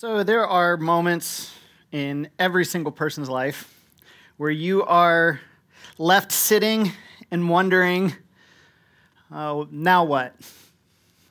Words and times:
So, 0.00 0.22
there 0.22 0.46
are 0.46 0.76
moments 0.76 1.52
in 1.90 2.30
every 2.38 2.64
single 2.64 2.92
person's 2.92 3.28
life 3.28 3.82
where 4.36 4.48
you 4.48 4.84
are 4.84 5.40
left 5.98 6.30
sitting 6.30 6.92
and 7.32 7.50
wondering, 7.50 8.14
uh, 9.32 9.64
now 9.72 10.04
what? 10.04 10.36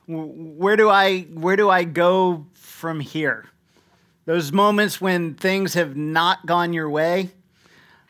Where 0.06 0.76
do, 0.76 0.90
I, 0.90 1.22
where 1.22 1.56
do 1.56 1.70
I 1.70 1.84
go 1.84 2.44
from 2.52 3.00
here? 3.00 3.46
Those 4.26 4.52
moments 4.52 5.00
when 5.00 5.32
things 5.32 5.72
have 5.72 5.96
not 5.96 6.44
gone 6.44 6.74
your 6.74 6.90
way, 6.90 7.30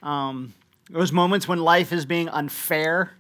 um, 0.03 0.55
those 0.91 1.13
moments 1.13 1.47
when 1.47 1.61
life 1.61 1.93
is 1.93 2.05
being 2.05 2.29
unfair, 2.31 3.13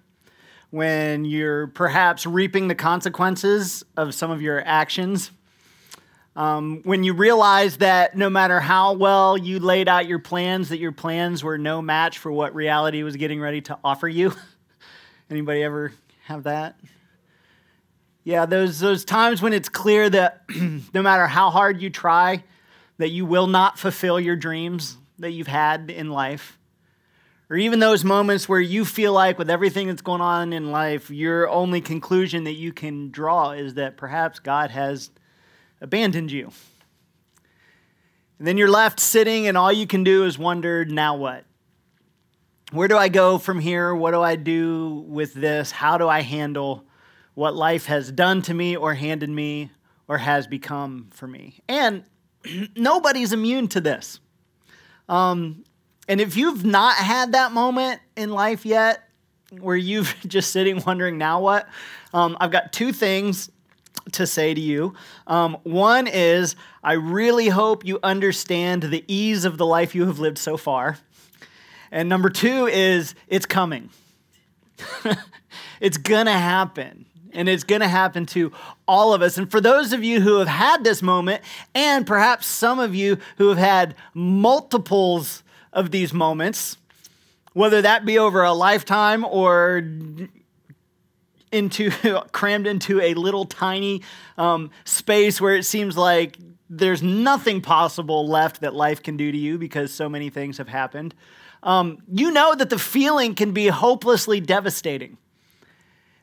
when 0.70 1.24
you're 1.24 1.68
perhaps 1.68 2.26
reaping 2.26 2.66
the 2.66 2.74
consequences 2.74 3.84
of 3.96 4.12
some 4.12 4.32
of 4.32 4.42
your 4.42 4.60
actions 4.66 5.30
um, 6.36 6.82
when 6.84 7.02
you 7.02 7.14
realize 7.14 7.78
that 7.78 8.16
no 8.16 8.30
matter 8.30 8.60
how 8.60 8.92
well 8.92 9.36
you 9.36 9.58
laid 9.58 9.88
out 9.88 10.06
your 10.06 10.18
plans, 10.20 10.68
that 10.68 10.78
your 10.78 10.92
plans 10.92 11.42
were 11.42 11.58
no 11.58 11.82
match 11.82 12.18
for 12.18 12.30
what 12.30 12.54
reality 12.54 13.02
was 13.02 13.16
getting 13.16 13.40
ready 13.40 13.60
to 13.62 13.78
offer 13.82 14.08
you. 14.08 14.32
Anybody 15.30 15.62
ever 15.62 15.92
have 16.24 16.44
that? 16.44 16.78
Yeah, 18.24 18.46
those, 18.46 18.78
those 18.78 19.04
times 19.04 19.40
when 19.42 19.52
it's 19.52 19.68
clear 19.68 20.08
that 20.10 20.44
no 20.94 21.02
matter 21.02 21.26
how 21.26 21.50
hard 21.50 21.80
you 21.80 21.90
try, 21.90 22.44
that 22.98 23.08
you 23.08 23.24
will 23.24 23.46
not 23.46 23.78
fulfill 23.78 24.20
your 24.20 24.36
dreams 24.36 24.96
that 25.18 25.30
you've 25.30 25.46
had 25.46 25.90
in 25.90 26.10
life. 26.10 26.58
Or 27.50 27.56
even 27.56 27.78
those 27.78 28.04
moments 28.04 28.48
where 28.48 28.60
you 28.60 28.84
feel 28.84 29.14
like, 29.14 29.38
with 29.38 29.48
everything 29.48 29.86
that's 29.86 30.02
going 30.02 30.20
on 30.20 30.52
in 30.52 30.70
life, 30.70 31.10
your 31.10 31.48
only 31.48 31.80
conclusion 31.80 32.44
that 32.44 32.52
you 32.52 32.72
can 32.72 33.10
draw 33.10 33.52
is 33.52 33.74
that 33.74 33.96
perhaps 33.96 34.38
God 34.38 34.70
has 34.70 35.10
abandoned 35.80 36.30
you. 36.30 36.50
And 38.38 38.46
then 38.46 38.56
you're 38.56 38.70
left 38.70 39.00
sitting, 39.00 39.46
and 39.46 39.56
all 39.56 39.72
you 39.72 39.86
can 39.86 40.04
do 40.04 40.24
is 40.24 40.38
wonder, 40.38 40.84
now 40.84 41.16
what? 41.16 41.44
Where 42.70 42.86
do 42.86 42.96
I 42.96 43.08
go 43.08 43.38
from 43.38 43.58
here? 43.58 43.94
What 43.94 44.12
do 44.12 44.20
I 44.20 44.36
do 44.36 45.04
with 45.08 45.34
this? 45.34 45.70
How 45.70 45.98
do 45.98 46.08
I 46.08 46.20
handle 46.20 46.84
what 47.34 47.54
life 47.54 47.86
has 47.86 48.12
done 48.12 48.42
to 48.42 48.54
me, 48.54 48.76
or 48.76 48.94
handed 48.94 49.30
me, 49.30 49.70
or 50.06 50.18
has 50.18 50.46
become 50.46 51.08
for 51.10 51.26
me? 51.26 51.60
And 51.68 52.04
nobody's 52.76 53.32
immune 53.32 53.68
to 53.68 53.80
this. 53.80 54.20
Um, 55.08 55.64
and 56.06 56.20
if 56.20 56.36
you've 56.36 56.64
not 56.64 56.96
had 56.96 57.32
that 57.32 57.52
moment 57.52 58.00
in 58.16 58.30
life 58.30 58.64
yet, 58.64 59.08
where 59.50 59.76
you've 59.76 60.14
just 60.26 60.50
sitting 60.50 60.82
wondering, 60.86 61.18
now 61.18 61.40
what? 61.40 61.68
Um, 62.12 62.36
I've 62.40 62.50
got 62.50 62.72
two 62.72 62.92
things 62.92 63.50
to 64.12 64.26
say 64.26 64.54
to 64.54 64.60
you. 64.60 64.94
Um, 65.26 65.58
one 65.64 66.06
is, 66.06 66.56
I 66.82 66.94
really 66.94 67.48
hope 67.48 67.84
you 67.84 67.98
understand 68.02 68.84
the 68.84 69.04
ease 69.06 69.44
of 69.44 69.58
the 69.58 69.66
life 69.66 69.94
you 69.94 70.06
have 70.06 70.18
lived 70.18 70.38
so 70.38 70.56
far. 70.56 70.98
And 71.90 72.08
number 72.08 72.30
two 72.30 72.66
is, 72.66 73.14
it's 73.28 73.46
coming. 73.46 73.90
it's 75.80 75.96
gonna 75.96 76.38
happen. 76.38 77.06
And 77.32 77.48
it's 77.48 77.64
gonna 77.64 77.88
happen 77.88 78.26
to 78.26 78.52
all 78.86 79.12
of 79.12 79.22
us. 79.22 79.38
And 79.38 79.50
for 79.50 79.60
those 79.60 79.92
of 79.92 80.02
you 80.02 80.20
who 80.20 80.38
have 80.38 80.48
had 80.48 80.84
this 80.84 81.02
moment, 81.02 81.42
and 81.74 82.06
perhaps 82.06 82.46
some 82.46 82.78
of 82.78 82.94
you 82.94 83.18
who 83.36 83.48
have 83.48 83.58
had 83.58 83.94
multiples 84.14 85.42
of 85.72 85.90
these 85.90 86.12
moments, 86.12 86.76
whether 87.52 87.82
that 87.82 88.04
be 88.04 88.18
over 88.18 88.42
a 88.42 88.52
lifetime 88.52 89.24
or 89.24 89.82
into 91.52 91.90
crammed 92.32 92.66
into 92.66 93.00
a 93.00 93.14
little 93.14 93.44
tiny 93.44 94.02
um, 94.36 94.70
space 94.84 95.40
where 95.40 95.54
it 95.54 95.64
seems 95.64 95.96
like 95.96 96.36
there's 96.70 97.02
nothing 97.02 97.60
possible 97.60 98.28
left 98.28 98.60
that 98.60 98.74
life 98.74 99.02
can 99.02 99.16
do 99.16 99.32
to 99.32 99.38
you 99.38 99.58
because 99.58 99.92
so 99.92 100.08
many 100.08 100.30
things 100.30 100.58
have 100.58 100.68
happened. 100.68 101.14
Um, 101.62 101.98
you 102.12 102.30
know 102.30 102.54
that 102.54 102.70
the 102.70 102.78
feeling 102.78 103.34
can 103.34 103.52
be 103.52 103.68
hopelessly 103.68 104.40
devastating 104.40 105.16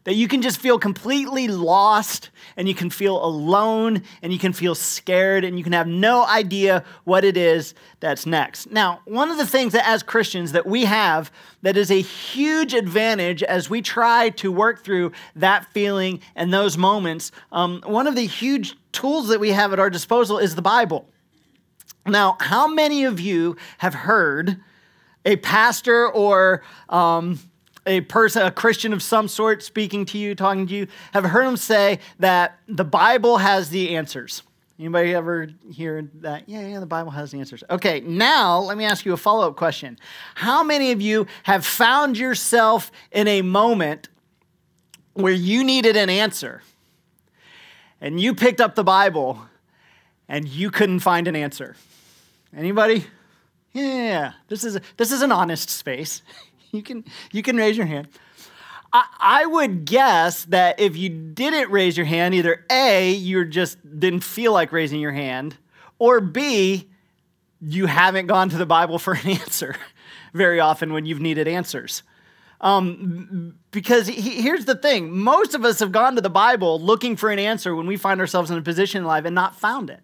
that 0.05 0.13
you 0.13 0.27
can 0.27 0.41
just 0.41 0.59
feel 0.61 0.79
completely 0.79 1.47
lost 1.47 2.29
and 2.55 2.67
you 2.67 2.75
can 2.75 2.89
feel 2.89 3.23
alone 3.23 4.03
and 4.21 4.31
you 4.31 4.39
can 4.39 4.53
feel 4.53 4.75
scared 4.75 5.43
and 5.43 5.57
you 5.57 5.63
can 5.63 5.73
have 5.73 5.87
no 5.87 6.25
idea 6.25 6.83
what 7.03 7.25
it 7.25 7.35
is 7.35 7.73
that's 7.99 8.25
next. 8.25 8.71
Now, 8.71 9.01
one 9.05 9.29
of 9.31 9.37
the 9.37 9.47
things 9.47 9.73
that 9.73 9.87
as 9.87 10.03
Christians 10.03 10.53
that 10.53 10.65
we 10.65 10.85
have 10.85 11.31
that 11.63 11.75
is 11.75 11.89
a 11.89 12.01
huge 12.01 12.73
advantage 12.73 13.41
as 13.41 13.69
we 13.69 13.81
try 13.81 14.29
to 14.29 14.51
work 14.51 14.83
through 14.83 15.11
that 15.35 15.65
feeling 15.73 16.21
and 16.35 16.53
those 16.53 16.77
moments, 16.77 17.31
um, 17.51 17.81
one 17.85 18.05
of 18.05 18.15
the 18.15 18.27
huge 18.27 18.77
tools 18.91 19.27
that 19.29 19.39
we 19.39 19.51
have 19.51 19.73
at 19.73 19.79
our 19.79 19.89
disposal 19.89 20.37
is 20.37 20.53
the 20.53 20.61
Bible. 20.61 21.09
Now, 22.05 22.37
how 22.39 22.67
many 22.67 23.05
of 23.05 23.19
you 23.19 23.57
have 23.79 23.95
heard 23.95 24.61
a 25.25 25.37
pastor 25.37 26.07
or 26.07 26.61
um, 26.89 27.39
a 27.85 28.01
person, 28.01 28.43
a 28.43 28.51
Christian 28.51 28.93
of 28.93 29.03
some 29.03 29.27
sort, 29.27 29.63
speaking 29.63 30.05
to 30.05 30.17
you, 30.17 30.35
talking 30.35 30.67
to 30.67 30.73
you, 30.73 30.87
have 31.13 31.25
heard 31.25 31.45
him 31.45 31.57
say 31.57 31.99
that 32.19 32.59
the 32.67 32.83
Bible 32.83 33.37
has 33.37 33.69
the 33.69 33.95
answers. 33.95 34.41
Anybody 34.77 35.13
ever 35.13 35.47
hear 35.71 36.09
that? 36.15 36.49
Yeah, 36.49 36.67
yeah, 36.67 36.79
the 36.81 36.85
Bible 36.85 37.11
has 37.11 37.31
the 37.31 37.39
answers. 37.39 37.63
Okay, 37.69 38.01
now 38.01 38.59
let 38.59 38.77
me 38.77 38.83
ask 38.83 39.05
you 39.05 39.13
a 39.13 39.17
follow 39.17 39.47
up 39.47 39.55
question. 39.55 39.97
How 40.35 40.63
many 40.63 40.91
of 40.91 41.01
you 41.01 41.27
have 41.43 41.65
found 41.65 42.17
yourself 42.17 42.91
in 43.11 43.27
a 43.27 43.41
moment 43.41 44.09
where 45.13 45.31
you 45.31 45.63
needed 45.63 45.95
an 45.95 46.09
answer 46.09 46.61
and 48.01 48.19
you 48.19 48.35
picked 48.35 48.59
up 48.59 48.75
the 48.75 48.83
Bible 48.83 49.39
and 50.27 50.45
you 50.45 50.69
couldn't 50.71 50.99
find 50.99 51.29
an 51.29 51.37
answer? 51.37 51.77
Anybody? 52.53 53.05
Yeah, 53.71 54.33
this 54.49 54.65
is, 54.65 54.77
this 54.97 55.11
is 55.11 55.21
an 55.21 55.31
honest 55.31 55.69
space. 55.69 56.21
you 56.75 56.83
can 56.83 57.03
you 57.31 57.41
can 57.41 57.57
raise 57.57 57.77
your 57.77 57.85
hand. 57.85 58.07
I, 58.93 59.05
I 59.19 59.45
would 59.45 59.85
guess 59.85 60.45
that 60.45 60.79
if 60.79 60.95
you 60.95 61.09
didn't 61.09 61.69
raise 61.69 61.97
your 61.97 62.05
hand, 62.05 62.33
either 62.33 62.65
A, 62.71 63.11
you 63.11 63.45
just 63.45 63.77
didn't 63.99 64.23
feel 64.23 64.53
like 64.53 64.71
raising 64.71 65.01
your 65.01 65.11
hand, 65.11 65.57
or 65.99 66.21
B, 66.21 66.89
you 67.59 67.87
haven't 67.87 68.27
gone 68.27 68.49
to 68.49 68.57
the 68.57 68.65
Bible 68.65 68.99
for 68.99 69.13
an 69.13 69.27
answer 69.41 69.75
very 70.33 70.59
often 70.59 70.93
when 70.93 71.05
you've 71.05 71.21
needed 71.21 71.47
answers. 71.47 72.03
Um, 72.61 73.55
because 73.71 74.07
he, 74.07 74.41
here's 74.41 74.65
the 74.65 74.75
thing 74.75 75.11
most 75.17 75.53
of 75.55 75.65
us 75.65 75.79
have 75.79 75.91
gone 75.91 76.15
to 76.15 76.21
the 76.21 76.29
Bible 76.29 76.79
looking 76.79 77.15
for 77.17 77.29
an 77.29 77.39
answer 77.39 77.75
when 77.75 77.85
we 77.85 77.97
find 77.97 78.21
ourselves 78.21 78.49
in 78.49 78.57
a 78.57 78.61
position 78.61 78.99
in 78.99 79.05
life 79.05 79.25
and 79.25 79.35
not 79.35 79.59
found 79.59 79.89
it. 79.89 79.99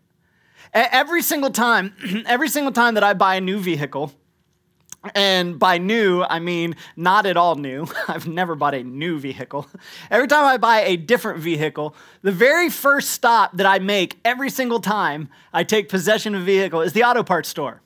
Every 0.73 1.21
single 1.21 1.49
time, 1.49 1.93
every 2.25 2.49
single 2.49 2.73
time 2.73 2.95
that 2.95 3.03
I 3.03 3.13
buy 3.13 3.35
a 3.35 3.41
new 3.41 3.59
vehicle, 3.59 4.13
and 5.15 5.57
by 5.57 5.77
new, 5.77 6.21
I 6.21 6.39
mean 6.39 6.75
not 6.95 7.25
at 7.25 7.37
all 7.37 7.55
new. 7.55 7.87
I've 8.07 8.27
never 8.27 8.55
bought 8.55 8.75
a 8.75 8.83
new 8.83 9.19
vehicle. 9.19 9.67
Every 10.09 10.27
time 10.27 10.45
I 10.45 10.57
buy 10.57 10.81
a 10.81 10.95
different 10.95 11.39
vehicle, 11.39 11.95
the 12.21 12.31
very 12.31 12.69
first 12.69 13.11
stop 13.11 13.57
that 13.57 13.65
I 13.65 13.79
make 13.79 14.19
every 14.23 14.49
single 14.49 14.79
time 14.79 15.29
I 15.53 15.63
take 15.63 15.89
possession 15.89 16.35
of 16.35 16.41
a 16.41 16.45
vehicle 16.45 16.81
is 16.81 16.93
the 16.93 17.03
auto 17.03 17.23
parts 17.23 17.49
store. 17.49 17.81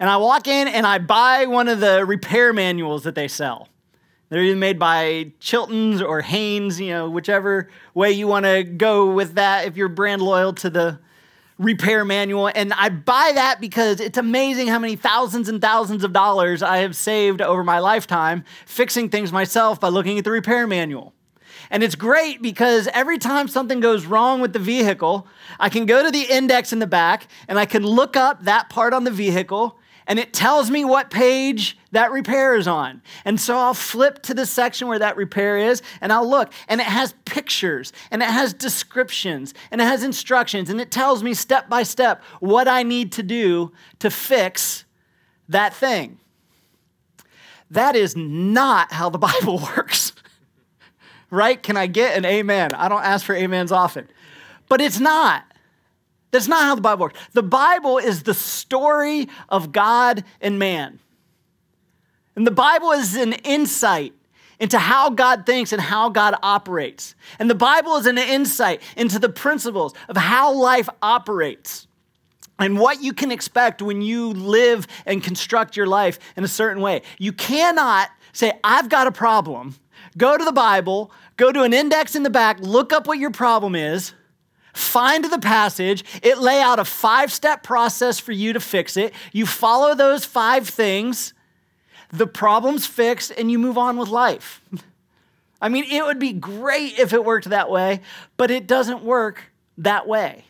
And 0.00 0.10
I 0.10 0.16
walk 0.16 0.48
in 0.48 0.66
and 0.66 0.86
I 0.86 0.98
buy 0.98 1.46
one 1.46 1.68
of 1.68 1.80
the 1.80 2.04
repair 2.04 2.52
manuals 2.52 3.04
that 3.04 3.14
they 3.14 3.28
sell. 3.28 3.68
They're 4.28 4.42
either 4.42 4.56
made 4.56 4.78
by 4.78 5.32
Chilton's 5.38 6.02
or 6.02 6.20
Haynes, 6.20 6.80
you 6.80 6.88
know, 6.88 7.08
whichever 7.08 7.68
way 7.94 8.10
you 8.10 8.26
want 8.26 8.46
to 8.46 8.64
go 8.64 9.12
with 9.12 9.36
that 9.36 9.66
if 9.66 9.76
you're 9.76 9.88
brand 9.88 10.22
loyal 10.22 10.52
to 10.54 10.70
the 10.70 10.98
repair 11.58 12.04
manual. 12.04 12.50
And 12.54 12.72
I 12.72 12.88
buy 12.88 13.32
that 13.34 13.60
because 13.60 14.00
it's 14.00 14.18
amazing 14.18 14.68
how 14.68 14.78
many 14.78 14.96
thousands 14.96 15.48
and 15.48 15.60
thousands 15.60 16.04
of 16.04 16.12
dollars 16.12 16.62
I 16.62 16.78
have 16.78 16.96
saved 16.96 17.40
over 17.40 17.62
my 17.62 17.78
lifetime 17.78 18.44
fixing 18.66 19.08
things 19.08 19.32
myself 19.32 19.80
by 19.80 19.88
looking 19.88 20.18
at 20.18 20.24
the 20.24 20.30
repair 20.30 20.66
manual. 20.66 21.12
And 21.70 21.82
it's 21.82 21.94
great 21.94 22.42
because 22.42 22.88
every 22.88 23.18
time 23.18 23.48
something 23.48 23.80
goes 23.80 24.04
wrong 24.04 24.40
with 24.40 24.52
the 24.52 24.58
vehicle, 24.58 25.26
I 25.58 25.68
can 25.68 25.86
go 25.86 26.02
to 26.02 26.10
the 26.10 26.22
index 26.22 26.72
in 26.72 26.78
the 26.78 26.86
back 26.86 27.28
and 27.48 27.58
I 27.58 27.66
can 27.66 27.84
look 27.84 28.16
up 28.16 28.44
that 28.44 28.68
part 28.68 28.92
on 28.92 29.04
the 29.04 29.10
vehicle 29.10 29.78
and 30.06 30.18
it 30.18 30.32
tells 30.32 30.70
me 30.70 30.84
what 30.84 31.10
page 31.10 31.78
that 31.92 32.12
repair 32.12 32.56
is 32.56 32.68
on. 32.68 33.00
And 33.24 33.40
so 33.40 33.56
I'll 33.56 33.74
flip 33.74 34.22
to 34.24 34.34
the 34.34 34.44
section 34.44 34.88
where 34.88 34.98
that 34.98 35.16
repair 35.16 35.56
is 35.56 35.82
and 36.00 36.12
I'll 36.12 36.28
look. 36.28 36.52
And 36.68 36.80
it 36.80 36.86
has 36.86 37.14
pictures 37.24 37.92
and 38.10 38.22
it 38.22 38.28
has 38.28 38.52
descriptions 38.52 39.54
and 39.70 39.80
it 39.80 39.84
has 39.84 40.02
instructions 40.02 40.68
and 40.68 40.80
it 40.80 40.90
tells 40.90 41.22
me 41.22 41.32
step 41.32 41.68
by 41.68 41.82
step 41.82 42.22
what 42.40 42.68
I 42.68 42.82
need 42.82 43.12
to 43.12 43.22
do 43.22 43.72
to 44.00 44.10
fix 44.10 44.84
that 45.48 45.72
thing. 45.74 46.18
That 47.70 47.96
is 47.96 48.14
not 48.16 48.92
how 48.92 49.08
the 49.08 49.18
Bible 49.30 49.58
works. 49.58 50.12
right? 51.30 51.62
Can 51.62 51.76
I 51.76 51.86
get 51.86 52.16
an 52.16 52.24
amen? 52.26 52.74
I 52.74 52.88
don't 52.88 53.02
ask 53.02 53.24
for 53.24 53.36
amens 53.36 53.72
often. 53.72 54.08
But 54.68 54.80
it's 54.80 55.00
not. 55.00 55.44
That's 56.34 56.48
not 56.48 56.64
how 56.64 56.74
the 56.74 56.80
Bible 56.80 57.02
works. 57.02 57.20
The 57.32 57.44
Bible 57.44 57.98
is 57.98 58.24
the 58.24 58.34
story 58.34 59.28
of 59.48 59.70
God 59.70 60.24
and 60.40 60.58
man. 60.58 60.98
And 62.34 62.44
the 62.44 62.50
Bible 62.50 62.90
is 62.90 63.14
an 63.14 63.34
insight 63.44 64.12
into 64.58 64.78
how 64.78 65.10
God 65.10 65.46
thinks 65.46 65.72
and 65.72 65.80
how 65.80 66.08
God 66.08 66.34
operates. 66.42 67.14
And 67.38 67.48
the 67.48 67.54
Bible 67.54 67.96
is 67.98 68.06
an 68.06 68.18
insight 68.18 68.82
into 68.96 69.20
the 69.20 69.28
principles 69.28 69.94
of 70.08 70.16
how 70.16 70.52
life 70.52 70.88
operates. 71.00 71.86
and 72.58 72.78
what 72.78 73.02
you 73.02 73.12
can 73.12 73.30
expect 73.30 73.82
when 73.82 74.02
you 74.02 74.30
live 74.30 74.86
and 75.06 75.22
construct 75.22 75.76
your 75.76 75.86
life 75.86 76.18
in 76.36 76.44
a 76.44 76.48
certain 76.48 76.82
way. 76.82 77.02
You 77.18 77.32
cannot 77.32 78.10
say, 78.32 78.52
I've 78.62 78.88
got 78.88 79.06
a 79.06 79.12
problem, 79.12 79.76
go 80.16 80.36
to 80.36 80.44
the 80.44 80.52
Bible, 80.52 81.10
go 81.36 81.52
to 81.52 81.62
an 81.62 81.72
index 81.72 82.14
in 82.14 82.22
the 82.22 82.30
back, 82.30 82.58
look 82.60 82.92
up 82.92 83.06
what 83.06 83.18
your 83.18 83.30
problem 83.30 83.74
is, 83.74 84.12
find 84.74 85.24
the 85.24 85.38
passage, 85.38 86.04
it 86.22 86.38
lay 86.38 86.60
out 86.60 86.78
a 86.78 86.84
five 86.84 87.32
step 87.32 87.62
process 87.62 88.18
for 88.20 88.32
you 88.32 88.52
to 88.52 88.60
fix 88.60 88.96
it. 88.96 89.14
You 89.32 89.46
follow 89.46 89.94
those 89.94 90.24
five 90.24 90.68
things, 90.68 91.32
the 92.10 92.26
problem's 92.26 92.86
fixed, 92.86 93.32
and 93.36 93.50
you 93.50 93.58
move 93.58 93.78
on 93.78 93.96
with 93.96 94.08
life. 94.08 94.60
I 95.60 95.68
mean, 95.70 95.84
it 95.90 96.04
would 96.04 96.18
be 96.18 96.32
great 96.32 96.98
if 96.98 97.12
it 97.12 97.24
worked 97.24 97.48
that 97.48 97.70
way, 97.70 98.02
but 98.36 98.50
it 98.50 98.66
doesn't 98.66 99.02
work 99.02 99.44
that 99.78 100.06
way. 100.06 100.44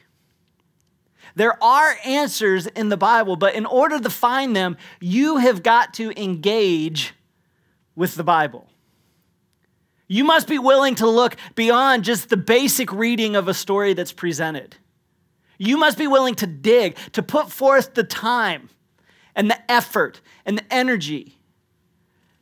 There 1.37 1.63
are 1.63 1.97
answers 2.05 2.67
in 2.67 2.89
the 2.89 2.97
Bible, 2.97 3.37
but 3.37 3.55
in 3.55 3.67
order 3.67 3.99
to 3.99 4.11
find 4.11 4.55
them, 4.55 4.77
you 5.01 5.39
have 5.39 5.63
got 5.63 5.95
to 5.95 6.11
engage 6.21 7.15
with 7.97 8.15
the 8.15 8.25
Bible. 8.25 8.69
You 10.07 10.25
must 10.25 10.49
be 10.49 10.59
willing 10.59 10.95
to 10.97 11.09
look 11.09 11.37
beyond 11.55 12.05
just 12.05 12.29
the 12.29 12.37
basic 12.37 12.93
reading 12.93 13.37
of 13.37 13.49
a 13.49 13.55
story 13.55 13.95
that's 13.95 14.13
presented. 14.13 14.77
You 15.59 15.77
must 15.77 15.97
be 15.97 16.07
willing 16.07 16.35
to 16.37 16.47
dig, 16.47 16.97
to 17.13 17.23
put 17.23 17.51
forth 17.51 17.95
the 17.95 18.05
time 18.05 18.69
and 19.35 19.51
the 19.51 19.71
effort 19.71 20.21
and 20.45 20.59
the 20.59 20.75
energy 20.75 21.39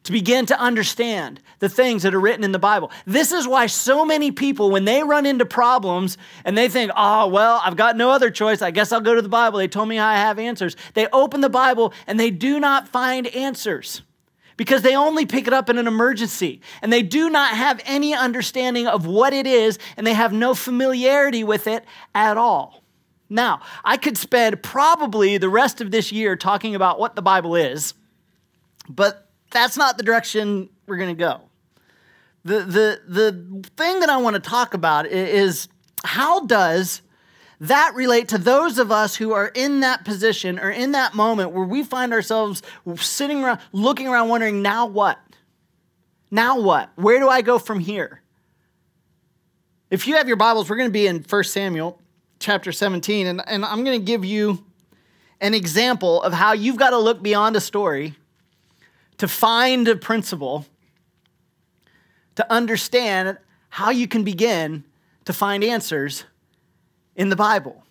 to 0.04 0.12
begin 0.12 0.46
to 0.46 0.58
understand 0.58 1.40
the 1.60 1.68
things 1.68 2.02
that 2.02 2.14
are 2.14 2.20
written 2.20 2.42
in 2.42 2.52
the 2.52 2.58
Bible. 2.58 2.90
This 3.06 3.30
is 3.30 3.46
why 3.46 3.66
so 3.66 4.04
many 4.04 4.32
people, 4.32 4.70
when 4.70 4.84
they 4.84 5.02
run 5.02 5.26
into 5.26 5.46
problems 5.46 6.18
and 6.44 6.58
they 6.58 6.68
think, 6.68 6.90
oh, 6.96 7.28
well, 7.28 7.60
I've 7.64 7.76
got 7.76 7.96
no 7.96 8.10
other 8.10 8.30
choice, 8.30 8.62
I 8.62 8.72
guess 8.72 8.90
I'll 8.90 9.00
go 9.00 9.14
to 9.14 9.22
the 9.22 9.28
Bible. 9.28 9.58
They 9.58 9.68
told 9.68 9.88
me 9.88 9.98
I 9.98 10.16
have 10.16 10.38
answers. 10.38 10.76
They 10.94 11.06
open 11.12 11.40
the 11.40 11.48
Bible 11.48 11.92
and 12.06 12.18
they 12.18 12.30
do 12.30 12.58
not 12.58 12.88
find 12.88 13.28
answers 13.28 14.02
because 14.56 14.82
they 14.82 14.94
only 14.94 15.26
pick 15.26 15.46
it 15.46 15.52
up 15.52 15.68
in 15.68 15.78
an 15.78 15.86
emergency 15.86 16.60
and 16.80 16.92
they 16.92 17.02
do 17.02 17.30
not 17.30 17.54
have 17.54 17.80
any 17.84 18.14
understanding 18.14 18.86
of 18.86 19.06
what 19.06 19.32
it 19.32 19.46
is 19.46 19.78
and 19.96 20.06
they 20.06 20.14
have 20.14 20.32
no 20.32 20.54
familiarity 20.54 21.44
with 21.44 21.66
it 21.66 21.84
at 22.14 22.36
all. 22.36 22.82
Now, 23.28 23.62
I 23.82 23.96
could 23.96 24.18
spend 24.18 24.62
probably 24.62 25.38
the 25.38 25.48
rest 25.48 25.80
of 25.80 25.90
this 25.90 26.12
year 26.12 26.36
talking 26.36 26.74
about 26.74 26.98
what 26.98 27.16
the 27.16 27.22
Bible 27.22 27.56
is, 27.56 27.94
but 28.88 29.30
that's 29.50 29.76
not 29.76 29.96
the 29.96 30.02
direction 30.02 30.68
we're 30.86 30.98
going 30.98 31.16
to 31.16 31.20
go. 31.20 31.40
The, 32.44 32.60
the, 32.60 33.00
the 33.08 33.68
thing 33.76 34.00
that 34.00 34.10
I 34.10 34.18
want 34.18 34.34
to 34.34 34.40
talk 34.40 34.74
about 34.74 35.06
is 35.06 35.68
how 36.04 36.44
does 36.44 37.00
that 37.62 37.92
relate 37.94 38.28
to 38.28 38.38
those 38.38 38.78
of 38.78 38.90
us 38.90 39.14
who 39.14 39.32
are 39.32 39.46
in 39.46 39.80
that 39.80 40.04
position 40.04 40.58
or 40.58 40.70
in 40.70 40.92
that 40.92 41.14
moment 41.14 41.52
where 41.52 41.64
we 41.64 41.84
find 41.84 42.12
ourselves 42.12 42.60
sitting 42.96 43.42
around, 43.42 43.60
looking 43.70 44.08
around, 44.08 44.28
wondering, 44.28 44.62
now 44.62 44.86
what? 44.86 45.16
Now 46.28 46.58
what? 46.58 46.90
Where 46.96 47.20
do 47.20 47.28
I 47.28 47.40
go 47.40 47.60
from 47.60 47.78
here? 47.78 48.20
If 49.90 50.08
you 50.08 50.16
have 50.16 50.26
your 50.26 50.36
Bibles, 50.36 50.68
we're 50.68 50.76
going 50.76 50.88
to 50.88 50.92
be 50.92 51.06
in 51.06 51.22
1 51.22 51.44
Samuel 51.44 52.00
chapter 52.40 52.72
17, 52.72 53.28
and, 53.28 53.42
and 53.46 53.64
I'm 53.64 53.84
going 53.84 54.00
to 54.00 54.04
give 54.04 54.24
you 54.24 54.64
an 55.40 55.54
example 55.54 56.20
of 56.22 56.32
how 56.32 56.54
you've 56.54 56.76
got 56.76 56.90
to 56.90 56.98
look 56.98 57.22
beyond 57.22 57.54
a 57.54 57.60
story 57.60 58.16
to 59.18 59.28
find 59.28 59.86
a 59.86 59.94
principle, 59.94 60.66
to 62.34 62.52
understand 62.52 63.38
how 63.68 63.90
you 63.90 64.08
can 64.08 64.24
begin 64.24 64.82
to 65.26 65.32
find 65.32 65.62
answers 65.62 66.24
in 67.16 67.28
the 67.28 67.36
Bible. 67.36 67.84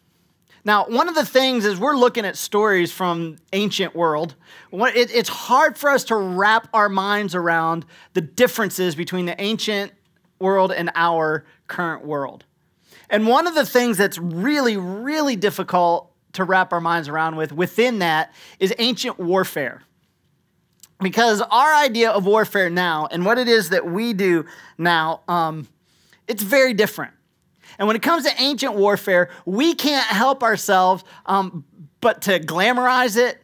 Now, 0.64 0.86
one 0.86 1.10
of 1.10 1.16
the 1.16 1.26
things 1.26 1.66
is 1.66 1.80
we're 1.80 1.96
looking 1.96 2.26
at 2.26 2.38
stories 2.38 2.92
from 2.92 3.38
ancient 3.52 3.96
world. 3.96 4.36
It's 4.72 5.30
hard 5.30 5.78
for 5.78 5.90
us 5.90 6.04
to 6.06 6.16
wrap 6.16 6.68
our 6.74 6.88
minds 6.88 7.34
around 7.34 7.86
the 8.14 8.22
differences 8.22 8.94
between 8.94 9.26
the 9.26 9.40
ancient 9.42 9.92
world 10.40 10.72
and 10.72 10.92
our 10.94 11.46
current 11.68 12.06
world. 12.06 12.46
And 13.10 13.28
one 13.28 13.48
of 13.48 13.56
the 13.56 13.66
things 13.66 13.98
that's 13.98 14.18
really, 14.20 14.78
really 14.78 15.36
difficult 15.36 16.12
to 16.34 16.44
wrap 16.44 16.72
our 16.72 16.82
minds 16.82 17.10
around 17.10 17.36
with 17.36 17.52
within 17.52 18.00
that 18.00 18.34
is 18.60 18.74
ancient 18.78 19.20
warfare 19.20 19.82
because 21.02 21.42
our 21.42 21.74
idea 21.74 22.12
of 22.12 22.26
warfare 22.26 22.70
now 22.70 23.08
and 23.12 23.26
what 23.26 23.38
it 23.38 23.48
is 23.48 23.70
that 23.70 23.86
we 23.86 24.14
do 24.14 24.46
now, 24.78 25.22
um, 25.28 25.68
it's 26.28 26.44
very 26.44 26.74
different. 26.74 27.14
And 27.82 27.88
when 27.88 27.96
it 27.96 28.04
comes 28.04 28.26
to 28.26 28.32
ancient 28.40 28.76
warfare, 28.76 29.32
we 29.44 29.74
can't 29.74 30.06
help 30.06 30.44
ourselves 30.44 31.04
um, 31.26 31.66
but 32.00 32.22
to 32.22 32.40
glamorize 32.40 33.18
it, 33.18 33.42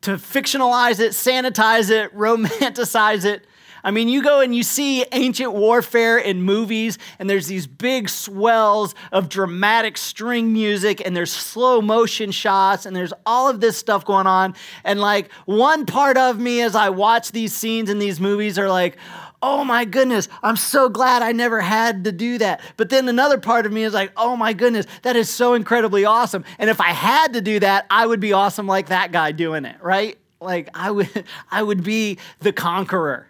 to 0.00 0.12
fictionalize 0.12 1.00
it, 1.00 1.10
sanitize 1.10 1.90
it, 1.90 2.10
romanticize 2.16 3.26
it, 3.26 3.46
I 3.84 3.90
mean, 3.90 4.08
you 4.08 4.22
go 4.22 4.40
and 4.40 4.56
you 4.56 4.62
see 4.62 5.04
ancient 5.12 5.52
warfare 5.52 6.16
in 6.16 6.40
movies, 6.40 6.96
and 7.18 7.28
there's 7.28 7.46
these 7.46 7.66
big 7.66 8.08
swells 8.08 8.94
of 9.12 9.28
dramatic 9.28 9.98
string 9.98 10.54
music, 10.54 11.02
and 11.04 11.14
there's 11.14 11.30
slow 11.30 11.82
motion 11.82 12.30
shots, 12.30 12.86
and 12.86 12.96
there's 12.96 13.12
all 13.26 13.50
of 13.50 13.60
this 13.60 13.76
stuff 13.76 14.06
going 14.06 14.26
on. 14.26 14.54
And 14.84 15.00
like, 15.00 15.30
one 15.44 15.84
part 15.84 16.16
of 16.16 16.40
me 16.40 16.62
as 16.62 16.74
I 16.74 16.88
watch 16.88 17.32
these 17.32 17.54
scenes 17.54 17.90
in 17.90 17.98
these 17.98 18.18
movies 18.18 18.58
are 18.58 18.70
like, 18.70 18.96
oh 19.44 19.62
my 19.62 19.84
goodness, 19.84 20.26
I'm 20.42 20.56
so 20.56 20.88
glad 20.88 21.22
I 21.22 21.32
never 21.32 21.60
had 21.60 22.04
to 22.04 22.12
do 22.12 22.38
that. 22.38 22.62
But 22.78 22.88
then 22.88 23.10
another 23.10 23.36
part 23.36 23.66
of 23.66 23.72
me 23.72 23.82
is 23.82 23.92
like, 23.92 24.10
oh 24.16 24.36
my 24.36 24.54
goodness, 24.54 24.86
that 25.02 25.16
is 25.16 25.28
so 25.28 25.52
incredibly 25.52 26.06
awesome. 26.06 26.46
And 26.58 26.70
if 26.70 26.80
I 26.80 26.88
had 26.88 27.34
to 27.34 27.42
do 27.42 27.60
that, 27.60 27.84
I 27.90 28.06
would 28.06 28.20
be 28.20 28.32
awesome 28.32 28.66
like 28.66 28.86
that 28.86 29.12
guy 29.12 29.32
doing 29.32 29.66
it, 29.66 29.76
right? 29.82 30.16
Like 30.40 30.70
I 30.72 30.90
would 30.90 31.26
I 31.50 31.62
would 31.62 31.84
be 31.84 32.18
the 32.40 32.54
conqueror. 32.54 33.28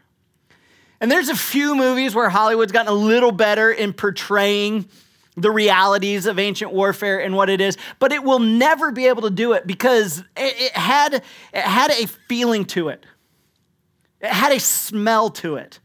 And 1.01 1.11
there's 1.11 1.29
a 1.29 1.37
few 1.37 1.75
movies 1.75 2.15
where 2.15 2.29
Hollywood's 2.29 2.71
gotten 2.71 2.93
a 2.93 2.97
little 2.97 3.33
better 3.33 3.73
in 3.73 3.93
portraying 3.93 4.89
the 5.37 5.51
realities 5.51 6.27
of 6.27 6.39
ancient 6.39 6.73
warfare 6.73 7.21
and 7.21 7.35
what 7.35 7.51
it 7.51 7.61
is, 7.61 7.77
but 7.99 8.13
it 8.13 8.23
will 8.23 8.39
never 8.39 8.93
be 8.93 9.09
able 9.09 9.23
to 9.23 9.31
do 9.31 9.53
it 9.53 9.67
because 9.67 10.21
it, 10.37 10.55
it, 10.61 10.73
had, 10.73 11.15
it 11.15 11.25
had 11.53 11.91
a 11.91 12.07
feeling 12.07 12.65
to 12.67 12.89
it. 12.89 13.05
It 14.21 14.31
had 14.31 14.53
a 14.53 14.61
smell 14.61 15.31
to 15.31 15.57
it. 15.57 15.81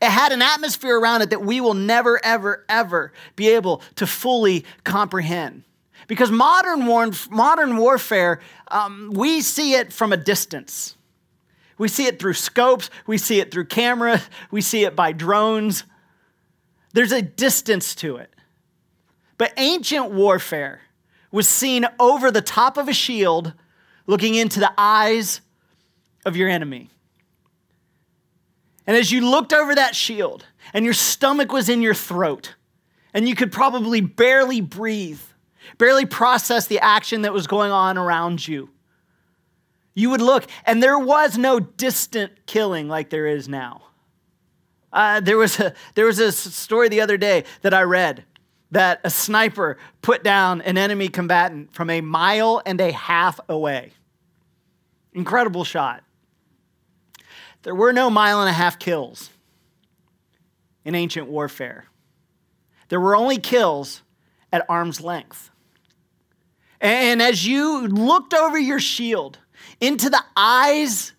It 0.00 0.10
had 0.10 0.32
an 0.32 0.42
atmosphere 0.42 0.98
around 0.98 1.22
it 1.22 1.30
that 1.30 1.42
we 1.42 1.60
will 1.60 1.74
never, 1.74 2.24
ever, 2.24 2.64
ever 2.68 3.12
be 3.36 3.48
able 3.48 3.82
to 3.96 4.06
fully 4.06 4.64
comprehend. 4.84 5.64
Because 6.06 6.30
modern, 6.30 6.86
war, 6.86 7.10
modern 7.30 7.76
warfare, 7.76 8.40
um, 8.68 9.10
we 9.14 9.40
see 9.40 9.74
it 9.74 9.92
from 9.92 10.12
a 10.12 10.16
distance. 10.16 10.96
We 11.76 11.88
see 11.88 12.06
it 12.06 12.18
through 12.18 12.34
scopes, 12.34 12.90
we 13.06 13.18
see 13.18 13.40
it 13.40 13.52
through 13.52 13.66
cameras, 13.66 14.28
we 14.50 14.60
see 14.60 14.84
it 14.84 14.96
by 14.96 15.12
drones. 15.12 15.84
There's 16.92 17.12
a 17.12 17.22
distance 17.22 17.94
to 17.96 18.16
it. 18.16 18.34
But 19.36 19.52
ancient 19.56 20.10
warfare 20.10 20.80
was 21.30 21.46
seen 21.46 21.86
over 22.00 22.30
the 22.30 22.42
top 22.42 22.76
of 22.76 22.88
a 22.88 22.92
shield, 22.92 23.52
looking 24.06 24.34
into 24.34 24.58
the 24.58 24.72
eyes 24.76 25.40
of 26.26 26.36
your 26.36 26.48
enemy. 26.48 26.90
And 28.88 28.96
as 28.96 29.12
you 29.12 29.20
looked 29.20 29.52
over 29.52 29.72
that 29.76 29.94
shield, 29.94 30.46
and 30.74 30.84
your 30.84 30.94
stomach 30.94 31.52
was 31.52 31.68
in 31.68 31.80
your 31.80 31.94
throat, 31.94 32.56
and 33.14 33.28
you 33.28 33.36
could 33.36 33.52
probably 33.52 34.00
barely 34.00 34.60
breathe, 34.60 35.20
barely 35.78 36.06
process 36.06 36.66
the 36.66 36.80
action 36.80 37.22
that 37.22 37.32
was 37.32 37.46
going 37.46 37.70
on 37.70 37.96
around 37.96 38.48
you 38.48 38.70
you 39.98 40.10
would 40.10 40.20
look, 40.20 40.46
and 40.64 40.80
there 40.80 40.96
was 40.96 41.36
no 41.36 41.58
distant 41.58 42.46
killing 42.46 42.86
like 42.86 43.10
there 43.10 43.26
is 43.26 43.48
now. 43.48 43.82
Uh, 44.92 45.18
there, 45.18 45.36
was 45.36 45.58
a, 45.58 45.74
there 45.96 46.06
was 46.06 46.20
a 46.20 46.30
story 46.30 46.88
the 46.88 47.00
other 47.00 47.16
day 47.16 47.42
that 47.62 47.74
I 47.74 47.82
read 47.82 48.24
that 48.70 49.00
a 49.02 49.10
sniper 49.10 49.76
put 50.00 50.22
down 50.22 50.60
an 50.62 50.78
enemy 50.78 51.08
combatant 51.08 51.74
from 51.74 51.90
a 51.90 52.00
mile 52.00 52.62
and 52.64 52.80
a 52.80 52.92
half 52.92 53.40
away. 53.48 53.92
Incredible 55.14 55.64
shot. 55.64 56.04
There 57.62 57.74
were 57.74 57.92
no 57.92 58.10
mile 58.10 58.40
and 58.40 58.48
a 58.48 58.52
half 58.52 58.78
kills 58.78 59.30
in 60.84 60.94
ancient 60.94 61.28
warfare. 61.28 61.86
There 62.88 63.00
were 63.00 63.16
only 63.16 63.38
kills 63.38 64.02
at 64.52 64.64
arm's 64.68 65.00
length. 65.00 65.50
And 66.80 67.20
as 67.20 67.46
you 67.46 67.86
looked 67.88 68.32
over 68.32 68.58
your 68.58 68.80
shield, 68.80 69.38
into 69.80 70.10
the 70.10 70.22
eyes 70.36 71.12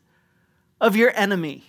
of 0.81 0.95
your 0.95 1.11
enemy. 1.15 1.63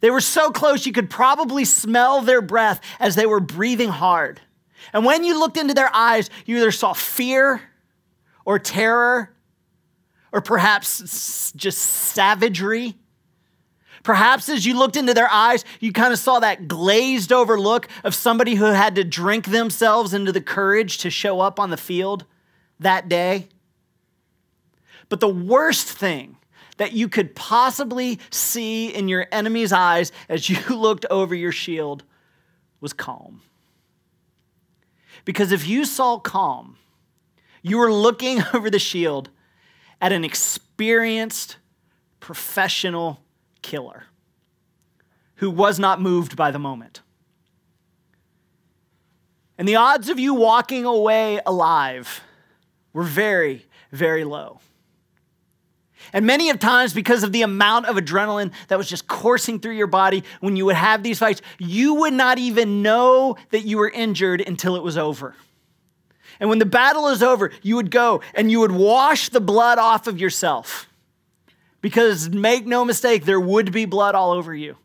They 0.00 0.10
were 0.10 0.20
so 0.20 0.50
close 0.50 0.86
you 0.86 0.92
could 0.92 1.10
probably 1.10 1.64
smell 1.64 2.20
their 2.20 2.42
breath 2.42 2.80
as 2.98 3.14
they 3.14 3.26
were 3.26 3.40
breathing 3.40 3.88
hard. 3.88 4.40
And 4.92 5.04
when 5.04 5.24
you 5.24 5.38
looked 5.38 5.56
into 5.56 5.74
their 5.74 5.94
eyes, 5.94 6.30
you 6.46 6.56
either 6.56 6.72
saw 6.72 6.92
fear 6.92 7.60
or 8.44 8.58
terror 8.58 9.34
or 10.32 10.40
perhaps 10.40 11.52
just 11.52 11.78
savagery. 11.78 12.96
Perhaps 14.04 14.50
as 14.50 14.66
you 14.66 14.78
looked 14.78 14.96
into 14.96 15.14
their 15.14 15.30
eyes, 15.30 15.64
you 15.80 15.90
kind 15.90 16.12
of 16.12 16.18
saw 16.18 16.38
that 16.38 16.68
glazed 16.68 17.32
over 17.32 17.58
look 17.58 17.88
of 18.04 18.14
somebody 18.14 18.54
who 18.54 18.66
had 18.66 18.94
to 18.94 19.02
drink 19.02 19.46
themselves 19.46 20.12
into 20.12 20.30
the 20.30 20.42
courage 20.42 20.98
to 20.98 21.10
show 21.10 21.40
up 21.40 21.58
on 21.58 21.70
the 21.70 21.76
field 21.76 22.26
that 22.78 23.08
day. 23.08 23.48
But 25.08 25.20
the 25.20 25.28
worst 25.28 25.88
thing 25.88 26.36
that 26.76 26.92
you 26.92 27.08
could 27.08 27.34
possibly 27.34 28.20
see 28.30 28.88
in 28.88 29.08
your 29.08 29.26
enemy's 29.32 29.72
eyes 29.72 30.12
as 30.28 30.50
you 30.50 30.58
looked 30.76 31.06
over 31.10 31.34
your 31.34 31.52
shield 31.52 32.04
was 32.82 32.92
calm. 32.92 33.40
Because 35.24 35.50
if 35.50 35.66
you 35.66 35.86
saw 35.86 36.18
calm, 36.18 36.76
you 37.62 37.78
were 37.78 37.92
looking 37.92 38.42
over 38.52 38.68
the 38.68 38.78
shield 38.78 39.30
at 39.98 40.12
an 40.12 40.24
experienced 40.24 41.56
professional 42.20 43.23
killer 43.64 44.04
who 45.36 45.50
was 45.50 45.78
not 45.80 46.00
moved 46.00 46.36
by 46.36 46.52
the 46.52 46.58
moment. 46.58 47.00
And 49.58 49.66
the 49.66 49.76
odds 49.76 50.08
of 50.08 50.18
you 50.18 50.34
walking 50.34 50.84
away 50.84 51.40
alive 51.44 52.20
were 52.92 53.02
very, 53.02 53.66
very 53.90 54.22
low. 54.22 54.60
And 56.12 56.26
many 56.26 56.50
of 56.50 56.58
times, 56.58 56.92
because 56.92 57.22
of 57.22 57.32
the 57.32 57.42
amount 57.42 57.86
of 57.86 57.96
adrenaline 57.96 58.52
that 58.68 58.78
was 58.78 58.88
just 58.88 59.08
coursing 59.08 59.58
through 59.58 59.74
your 59.74 59.86
body 59.86 60.22
when 60.40 60.54
you 60.54 60.66
would 60.66 60.76
have 60.76 61.02
these 61.02 61.18
fights, 61.18 61.40
you 61.58 61.94
would 61.94 62.12
not 62.12 62.38
even 62.38 62.82
know 62.82 63.36
that 63.50 63.62
you 63.62 63.78
were 63.78 63.88
injured 63.88 64.40
until 64.40 64.76
it 64.76 64.82
was 64.82 64.98
over. 64.98 65.34
And 66.38 66.50
when 66.50 66.58
the 66.58 66.66
battle 66.66 67.08
is 67.08 67.22
over, 67.22 67.50
you 67.62 67.76
would 67.76 67.90
go 67.90 68.20
and 68.34 68.50
you 68.50 68.60
would 68.60 68.72
wash 68.72 69.30
the 69.30 69.40
blood 69.40 69.78
off 69.78 70.06
of 70.06 70.20
yourself. 70.20 70.88
Because 71.84 72.30
make 72.30 72.64
no 72.64 72.82
mistake, 72.82 73.26
there 73.26 73.38
would 73.38 73.70
be 73.70 73.84
blood 73.84 74.14
all 74.14 74.30
over 74.30 74.54
you. 74.54 74.78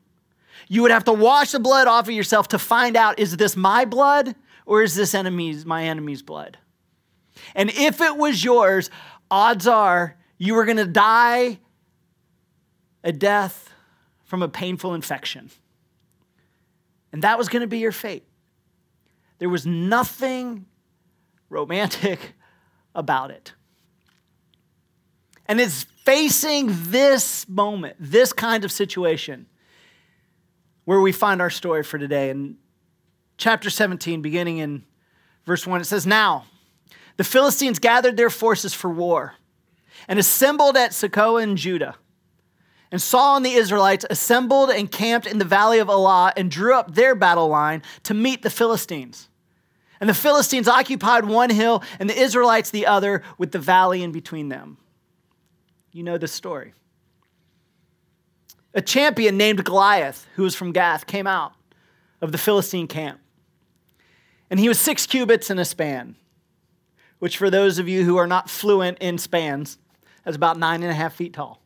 You 0.67 0.81
would 0.81 0.91
have 0.91 1.05
to 1.05 1.13
wash 1.13 1.53
the 1.53 1.59
blood 1.61 1.87
off 1.87 2.09
of 2.09 2.13
yourself 2.13 2.49
to 2.49 2.59
find 2.59 2.97
out 2.97 3.19
is 3.19 3.37
this 3.37 3.55
my 3.55 3.85
blood 3.85 4.35
or 4.65 4.83
is 4.83 4.95
this 4.95 5.15
enemy's 5.15 5.65
my 5.65 5.85
enemy's 5.85 6.21
blood? 6.21 6.57
And 7.55 7.69
if 7.69 8.01
it 8.01 8.17
was 8.17 8.43
yours, 8.43 8.89
odds 9.31 9.65
are 9.65 10.17
you 10.37 10.55
were 10.55 10.65
going 10.65 10.75
to 10.75 10.85
die 10.85 11.59
a 13.01 13.13
death 13.13 13.73
from 14.25 14.43
a 14.43 14.49
painful 14.49 14.93
infection. 14.93 15.51
And 17.13 17.21
that 17.21 17.37
was 17.37 17.47
going 17.47 17.61
to 17.61 17.67
be 17.67 17.79
your 17.79 17.93
fate. 17.93 18.25
There 19.37 19.47
was 19.47 19.65
nothing 19.65 20.65
romantic 21.49 22.33
about 22.93 23.31
it. 23.31 23.53
And 25.45 25.61
it's 25.61 25.85
facing 26.09 26.69
this 26.89 27.47
moment, 27.47 27.95
this 27.99 28.33
kind 28.33 28.65
of 28.65 28.71
situation, 28.71 29.45
where 30.85 30.99
we 30.99 31.11
find 31.11 31.39
our 31.39 31.51
story 31.51 31.83
for 31.83 31.99
today. 31.99 32.31
In 32.31 32.57
chapter 33.37 33.69
17, 33.69 34.23
beginning 34.23 34.57
in 34.57 34.83
verse 35.45 35.67
1, 35.67 35.81
it 35.81 35.85
says, 35.85 36.07
Now 36.07 36.45
the 37.17 37.23
Philistines 37.23 37.77
gathered 37.77 38.17
their 38.17 38.31
forces 38.31 38.73
for 38.73 38.89
war 38.89 39.35
and 40.07 40.17
assembled 40.17 40.75
at 40.77 40.93
Socoh 40.93 41.37
in 41.37 41.55
Judah. 41.55 41.95
And 42.91 42.99
Saul 42.99 43.35
and 43.35 43.45
the 43.45 43.53
Israelites 43.53 44.03
assembled 44.09 44.71
and 44.71 44.91
camped 44.91 45.27
in 45.27 45.37
the 45.37 45.45
valley 45.45 45.77
of 45.77 45.89
Elah 45.89 46.33
and 46.35 46.49
drew 46.49 46.73
up 46.73 46.95
their 46.95 47.13
battle 47.13 47.49
line 47.49 47.83
to 48.05 48.15
meet 48.15 48.41
the 48.41 48.49
Philistines. 48.49 49.29
And 49.99 50.09
the 50.09 50.15
Philistines 50.15 50.67
occupied 50.67 51.25
one 51.25 51.51
hill 51.51 51.83
and 51.99 52.09
the 52.09 52.19
Israelites 52.19 52.71
the 52.71 52.87
other, 52.87 53.21
with 53.37 53.51
the 53.51 53.59
valley 53.59 54.01
in 54.01 54.11
between 54.11 54.49
them. 54.49 54.79
You 55.91 56.03
know 56.03 56.17
the 56.17 56.27
story. 56.27 56.73
A 58.73 58.81
champion 58.81 59.37
named 59.37 59.63
Goliath, 59.65 60.27
who 60.35 60.43
was 60.43 60.55
from 60.55 60.71
Gath, 60.71 61.07
came 61.07 61.25
out 61.25 61.53
of 62.21 62.31
the 62.31 62.37
Philistine 62.37 62.87
camp. 62.87 63.19
And 64.49 64.59
he 64.59 64.67
was 64.67 64.79
six 64.79 65.05
cubits 65.05 65.49
in 65.49 65.57
a 65.59 65.65
span, 65.65 66.15
which, 67.19 67.37
for 67.37 67.49
those 67.49 67.79
of 67.79 67.87
you 67.87 68.03
who 68.03 68.17
are 68.17 68.27
not 68.27 68.49
fluent 68.49 68.99
in 68.99 69.17
spans, 69.17 69.77
is 70.25 70.35
about 70.35 70.57
nine 70.57 70.83
and 70.83 70.91
a 70.91 70.95
half 70.95 71.15
feet 71.15 71.33
tall. 71.33 71.61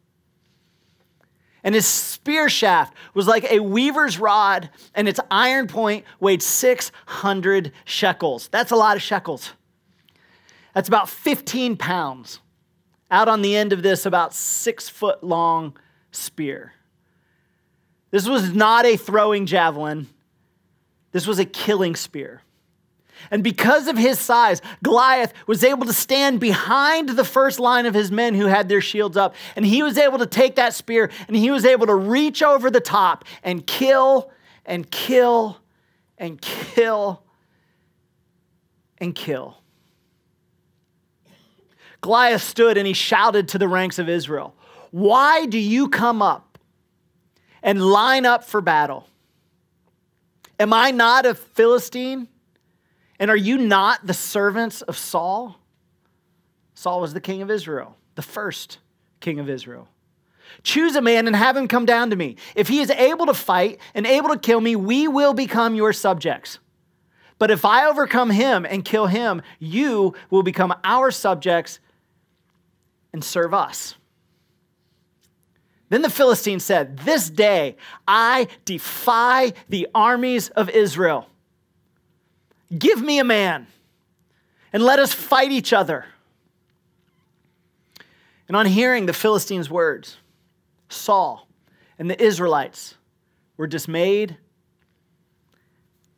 And 1.64 1.76
his 1.76 1.86
spear 1.86 2.50
shaft 2.50 2.94
was 3.14 3.26
like 3.26 3.50
a 3.50 3.60
weaver's 3.60 4.20
rod, 4.20 4.70
and 4.94 5.08
its 5.08 5.20
iron 5.32 5.68
point 5.68 6.06
weighed 6.20 6.42
600 6.42 7.72
shekels. 7.86 8.50
That's 8.50 8.72
a 8.72 8.76
lot 8.76 8.98
of 8.98 9.02
shekels. 9.02 9.54
That's 10.74 10.88
about 10.88 11.08
15 11.08 11.78
pounds. 11.78 12.40
Out 13.14 13.28
on 13.28 13.44
the 13.44 13.56
end 13.56 13.74
of 13.74 13.84
this, 13.84 14.08
about 14.08 14.34
six 14.34 14.90
foot 14.90 15.24
long 15.24 15.78
spear. 16.12 16.74
This 18.10 18.28
was 18.28 18.56
not 18.56 18.88
a 18.88 18.98
throwing 18.98 19.46
javelin, 19.46 20.08
this 21.12 21.28
was 21.28 21.38
a 21.38 21.46
killing 21.46 21.96
spear. 21.96 22.42
And 23.30 23.44
because 23.44 23.88
of 23.88 24.00
his 24.00 24.18
size, 24.18 24.64
Goliath 24.82 25.32
was 25.46 25.64
able 25.64 25.86
to 25.86 25.94
stand 25.94 26.40
behind 26.40 27.10
the 27.10 27.24
first 27.24 27.60
line 27.60 27.86
of 27.86 27.94
his 27.94 28.12
men 28.12 28.34
who 28.34 28.48
had 28.48 28.68
their 28.68 28.82
shields 28.82 29.16
up. 29.16 29.36
And 29.56 29.64
he 29.64 29.84
was 29.84 30.00
able 30.00 30.18
to 30.18 30.26
take 30.26 30.56
that 30.56 30.74
spear 30.74 31.12
and 31.28 31.38
he 31.38 31.52
was 31.52 31.66
able 31.66 31.86
to 31.86 31.96
reach 31.96 32.42
over 32.42 32.72
the 32.72 32.82
top 32.82 33.26
and 33.44 33.66
kill 33.66 34.32
and 34.66 34.90
kill 34.90 35.60
and 36.18 36.42
kill 36.42 37.22
and 38.98 39.14
kill. 39.14 39.63
Goliath 42.04 42.44
stood 42.44 42.78
and 42.78 42.86
he 42.86 42.92
shouted 42.92 43.48
to 43.48 43.58
the 43.58 43.68
ranks 43.68 43.98
of 43.98 44.10
Israel, 44.10 44.54
Why 44.92 45.46
do 45.46 45.58
you 45.58 45.88
come 45.88 46.22
up 46.22 46.60
and 47.64 47.82
line 47.82 48.26
up 48.26 48.44
for 48.44 48.60
battle? 48.60 49.08
Am 50.60 50.74
I 50.74 50.92
not 50.92 51.26
a 51.26 51.34
Philistine? 51.34 52.28
And 53.20 53.32
are 53.32 53.38
you 53.38 53.58
not 53.58 54.06
the 54.06 54.14
servants 54.14 54.82
of 54.82 54.98
Saul? 54.98 55.58
Saul 56.76 57.00
was 57.00 57.14
the 57.14 57.22
king 57.22 57.42
of 57.42 57.50
Israel, 57.50 57.96
the 58.16 58.22
first 58.22 58.80
king 59.22 59.40
of 59.40 59.50
Israel. 59.50 59.88
Choose 60.62 60.98
a 60.98 61.02
man 61.02 61.26
and 61.26 61.36
have 61.38 61.56
him 61.56 61.70
come 61.70 61.86
down 61.86 62.10
to 62.10 62.18
me. 62.18 62.36
If 62.54 62.68
he 62.68 62.82
is 62.82 62.90
able 62.92 63.28
to 63.28 63.34
fight 63.34 63.80
and 63.94 64.06
able 64.06 64.28
to 64.30 64.38
kill 64.38 64.60
me, 64.60 64.76
we 64.76 65.08
will 65.08 65.34
become 65.34 65.74
your 65.74 65.94
subjects. 65.94 66.60
But 67.40 67.50
if 67.50 67.64
I 67.64 67.86
overcome 67.86 68.30
him 68.30 68.66
and 68.66 68.84
kill 68.84 69.08
him, 69.08 69.42
you 69.58 70.16
will 70.30 70.44
become 70.44 70.74
our 70.84 71.10
subjects 71.10 71.80
and 73.14 73.24
serve 73.24 73.54
us. 73.54 73.96
Then 75.90 76.02
the 76.02 76.10
Philistines 76.10 76.66
said, 76.66 76.98
This 77.00 77.30
day 77.30 77.78
I 78.08 78.48
defy 78.66 79.54
the 79.70 79.88
armies 79.94 80.50
of 80.50 80.70
Israel. 80.70 81.28
Give 82.76 83.02
me 83.02 83.20
a 83.20 83.24
man 83.24 83.68
and 84.74 84.82
let 84.82 84.98
us 84.98 85.14
fight 85.14 85.52
each 85.52 85.72
other. 85.72 86.06
And 88.48 88.58
on 88.58 88.66
hearing 88.66 89.06
the 89.06 89.14
Philistines' 89.14 89.70
words, 89.70 90.18
Saul 90.90 91.48
and 92.00 92.10
the 92.10 92.22
Israelites 92.22 92.96
were 93.56 93.68
dismayed 93.68 94.36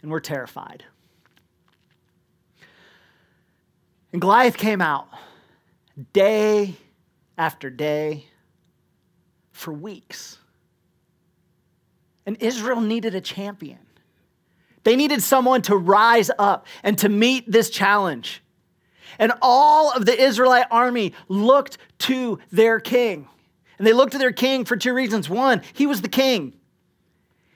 and 0.02 0.10
were 0.10 0.22
terrified. 0.22 0.86
And 4.14 4.22
Goliath 4.22 4.56
came 4.56 4.82
out 4.82 5.10
day 6.14 6.76
after 7.38 7.70
day 7.70 8.26
for 9.52 9.74
weeks. 9.74 10.38
And 12.26 12.38
Israel 12.40 12.82
needed 12.82 13.16
a 13.16 13.22
champion. 13.22 13.80
They 14.84 14.96
needed 14.96 15.22
someone 15.22 15.62
to 15.64 15.76
rise 15.76 16.30
up 16.38 16.68
and 16.84 16.98
to 17.00 17.10
meet 17.10 17.52
this 17.52 17.70
challenge. 17.70 18.44
And 19.18 19.34
all 19.42 19.92
of 19.92 20.06
the 20.06 20.20
Israelite 20.20 20.68
army 20.70 21.14
looked 21.28 21.78
to 22.00 22.40
their 22.52 22.80
king. 22.80 23.28
And 23.78 23.86
they 23.86 23.94
looked 23.94 24.14
to 24.14 24.18
their 24.18 24.32
king 24.32 24.66
for 24.66 24.78
two 24.78 24.94
reasons. 24.94 25.30
One, 25.30 25.62
he 25.74 25.86
was 25.86 26.02
the 26.02 26.10
king, 26.10 26.54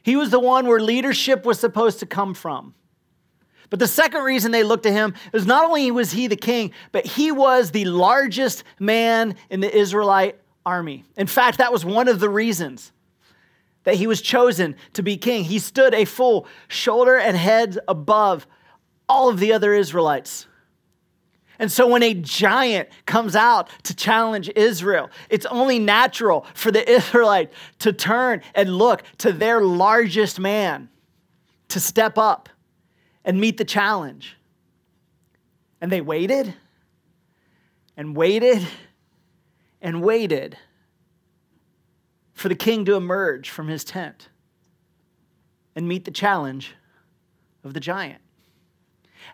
he 0.02 0.16
was 0.16 0.32
the 0.32 0.40
one 0.40 0.66
where 0.66 0.80
leadership 0.80 1.46
was 1.46 1.60
supposed 1.60 2.00
to 2.00 2.06
come 2.06 2.34
from. 2.34 2.74
But 3.70 3.80
the 3.80 3.88
second 3.88 4.24
reason 4.24 4.52
they 4.52 4.64
looked 4.64 4.84
to 4.84 4.92
him 4.92 5.14
is 5.32 5.46
not 5.46 5.66
only 5.66 5.92
was 5.92 6.12
he 6.12 6.28
the 6.28 6.36
king, 6.36 6.72
but 6.92 7.06
he 7.06 7.32
was 7.32 7.72
the 7.72 7.86
largest 7.86 8.64
man 8.80 9.36
in 9.50 9.60
the 9.60 9.76
Israelite 9.76 10.40
army. 10.66 11.04
In 11.18 11.28
fact, 11.28 11.60
that 11.60 11.72
was 11.72 11.86
one 11.86 12.08
of 12.08 12.20
the 12.20 12.30
reasons 12.30 12.92
that 13.84 13.96
he 13.96 14.08
was 14.08 14.22
chosen 14.22 14.76
to 14.94 15.04
be 15.04 15.18
king. 15.18 15.44
He 15.44 15.60
stood 15.60 15.94
a 15.94 16.06
full 16.06 16.48
shoulder 16.68 17.18
and 17.18 17.38
head 17.38 17.80
above 17.88 18.48
all 19.08 19.30
of 19.30 19.40
the 19.40 19.54
other 19.54 19.74
Israelites. 19.74 20.48
And 21.60 21.72
so 21.72 21.88
when 21.88 22.04
a 22.04 22.14
giant 22.14 22.90
comes 23.06 23.36
out 23.36 23.70
to 23.84 23.96
challenge 23.96 24.50
Israel, 24.56 25.10
it's 25.30 25.46
only 25.48 25.78
natural 25.78 26.46
for 26.54 26.72
the 26.72 26.90
Israelite 26.98 27.52
to 27.80 27.92
turn 27.92 28.42
and 28.56 28.78
look 28.78 29.04
to 29.20 29.32
their 29.32 29.62
largest 29.62 30.40
man 30.40 30.90
to 31.68 31.80
step 31.80 32.18
up 32.18 32.50
and 33.30 33.40
meet 33.40 33.58
the 33.58 33.64
challenge. 33.64 34.36
And 35.80 35.92
they 35.92 36.02
waited 36.02 36.56
and 37.96 38.16
waited 38.16 38.68
and 39.84 40.02
waited 40.02 40.58
for 42.34 42.50
the 42.50 42.56
king 42.56 42.86
to 42.86 42.96
emerge 42.96 43.52
from 43.52 43.68
his 43.68 43.84
tent 43.84 44.30
and 45.76 45.88
meet 45.88 46.06
the 46.06 46.12
challenge 46.12 46.74
of 47.64 47.76
the 47.76 47.80
giant. 47.80 48.20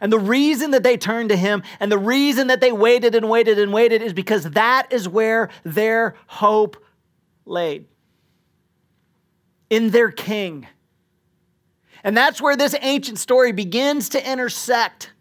And 0.01 0.11
the 0.11 0.19
reason 0.19 0.71
that 0.71 0.83
they 0.83 0.97
turned 0.97 1.29
to 1.29 1.37
him 1.37 1.63
and 1.79 1.89
the 1.89 1.97
reason 1.97 2.47
that 2.47 2.59
they 2.59 2.73
waited 2.73 3.15
and 3.15 3.29
waited 3.29 3.57
and 3.57 3.71
waited 3.71 4.01
is 4.01 4.11
because 4.11 4.43
that 4.43 4.91
is 4.91 5.07
where 5.07 5.47
their 5.63 6.15
hope 6.27 6.75
laid 7.45 7.85
in 9.69 9.91
their 9.91 10.11
king. 10.11 10.67
And 12.05 12.15
that's 12.15 12.39
where 12.39 12.55
this 12.55 12.75
ancient 12.83 13.17
story 13.17 13.51
begins 13.51 14.09
to 14.09 14.31
intersect 14.31 15.11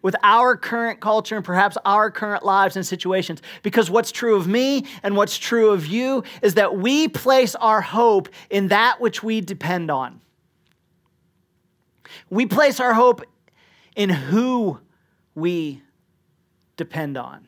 with 0.00 0.16
our 0.22 0.56
current 0.56 0.98
culture 0.98 1.36
and 1.36 1.44
perhaps 1.44 1.76
our 1.84 2.10
current 2.10 2.42
lives 2.42 2.76
and 2.76 2.86
situations. 2.86 3.42
Because 3.62 3.90
what's 3.90 4.10
true 4.10 4.36
of 4.36 4.48
me 4.48 4.86
and 5.02 5.14
what's 5.16 5.36
true 5.36 5.70
of 5.70 5.84
you 5.84 6.24
is 6.40 6.54
that 6.54 6.78
we 6.78 7.08
place 7.08 7.54
our 7.56 7.82
hope 7.82 8.30
in 8.48 8.68
that 8.68 9.02
which 9.02 9.22
we 9.22 9.42
depend 9.42 9.90
on. 9.90 10.22
We 12.30 12.46
place 12.46 12.80
our 12.80 12.94
hope 12.94 13.20
in 13.94 14.08
who 14.08 14.80
we 15.34 15.82
depend 16.78 17.18
on. 17.18 17.46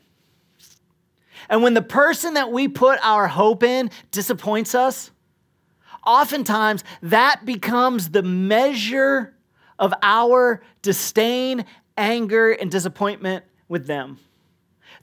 And 1.48 1.62
when 1.62 1.72
the 1.72 1.80
person 1.80 2.34
that 2.34 2.52
we 2.52 2.68
put 2.68 3.02
our 3.02 3.26
hope 3.26 3.62
in 3.62 3.90
disappoints 4.10 4.74
us, 4.74 5.10
oftentimes 6.06 6.84
that 7.02 7.44
becomes 7.44 8.10
the 8.10 8.22
measure 8.22 9.34
of 9.78 9.92
our 10.02 10.62
disdain, 10.82 11.64
anger, 11.96 12.52
and 12.52 12.70
disappointment 12.70 13.44
with 13.68 13.86
them. 13.86 14.18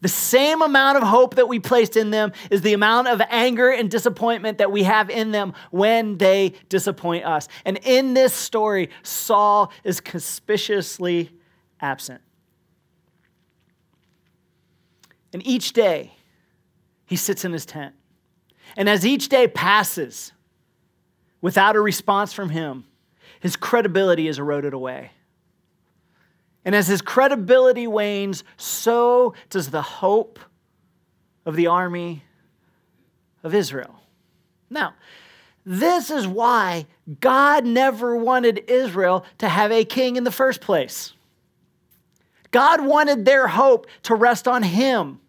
The 0.02 0.08
same 0.08 0.62
amount 0.62 0.98
of 0.98 1.04
hope 1.04 1.36
that 1.36 1.50
we 1.50 1.60
placed 1.60 1.98
in 1.98 2.12
them 2.12 2.32
is 2.50 2.62
the 2.62 2.74
amount 2.74 3.10
of 3.10 3.22
anger 3.30 3.70
and 3.70 3.92
disappointment 3.92 4.60
that 4.60 4.72
we 4.72 4.84
have 4.84 5.10
in 5.10 5.32
them 5.32 5.54
when 5.72 6.18
they 6.18 6.54
disappoint 6.70 7.26
us. 7.26 7.50
And 7.66 7.78
in 7.84 8.14
this 8.14 8.34
story, 8.34 8.90
Saul 9.04 9.74
is 9.84 10.00
conspicuously 10.00 11.32
absent. 11.82 12.22
And 15.34 15.46
each 15.46 15.74
day, 15.74 16.14
he 17.06 17.16
sits 17.16 17.44
in 17.44 17.52
his 17.52 17.66
tent. 17.66 17.94
And 18.78 18.88
as 18.88 19.06
each 19.06 19.30
day 19.30 19.48
passes 19.48 20.32
without 21.42 21.76
a 21.76 21.82
response 21.82 22.34
from 22.34 22.50
him, 22.50 22.86
his 23.40 23.56
credibility 23.56 24.28
is 24.28 24.40
eroded 24.40 24.74
away. 24.74 25.12
And 26.66 26.76
as 26.76 26.88
his 26.88 27.02
credibility 27.02 27.88
wanes, 27.88 28.44
so 28.58 29.34
does 29.50 29.72
the 29.72 29.82
hope 29.82 30.40
of 31.46 31.56
the 31.56 31.68
army 31.68 32.24
of 33.44 33.56
Israel. 33.56 33.96
Now, 34.70 34.94
this 35.66 36.10
is 36.10 36.28
why 36.28 36.86
God 37.20 37.66
never 37.66 38.16
wanted 38.16 38.66
Israel 38.68 39.26
to 39.38 39.48
have 39.48 39.72
a 39.72 39.86
king 39.86 40.16
in 40.16 40.24
the 40.24 40.32
first 40.32 40.62
place. 40.62 41.14
God 42.52 42.84
wanted 42.84 43.26
their 43.26 43.48
hope 43.48 43.88
to 44.04 44.16
rest 44.16 44.48
on 44.48 44.64
him. 44.64 45.20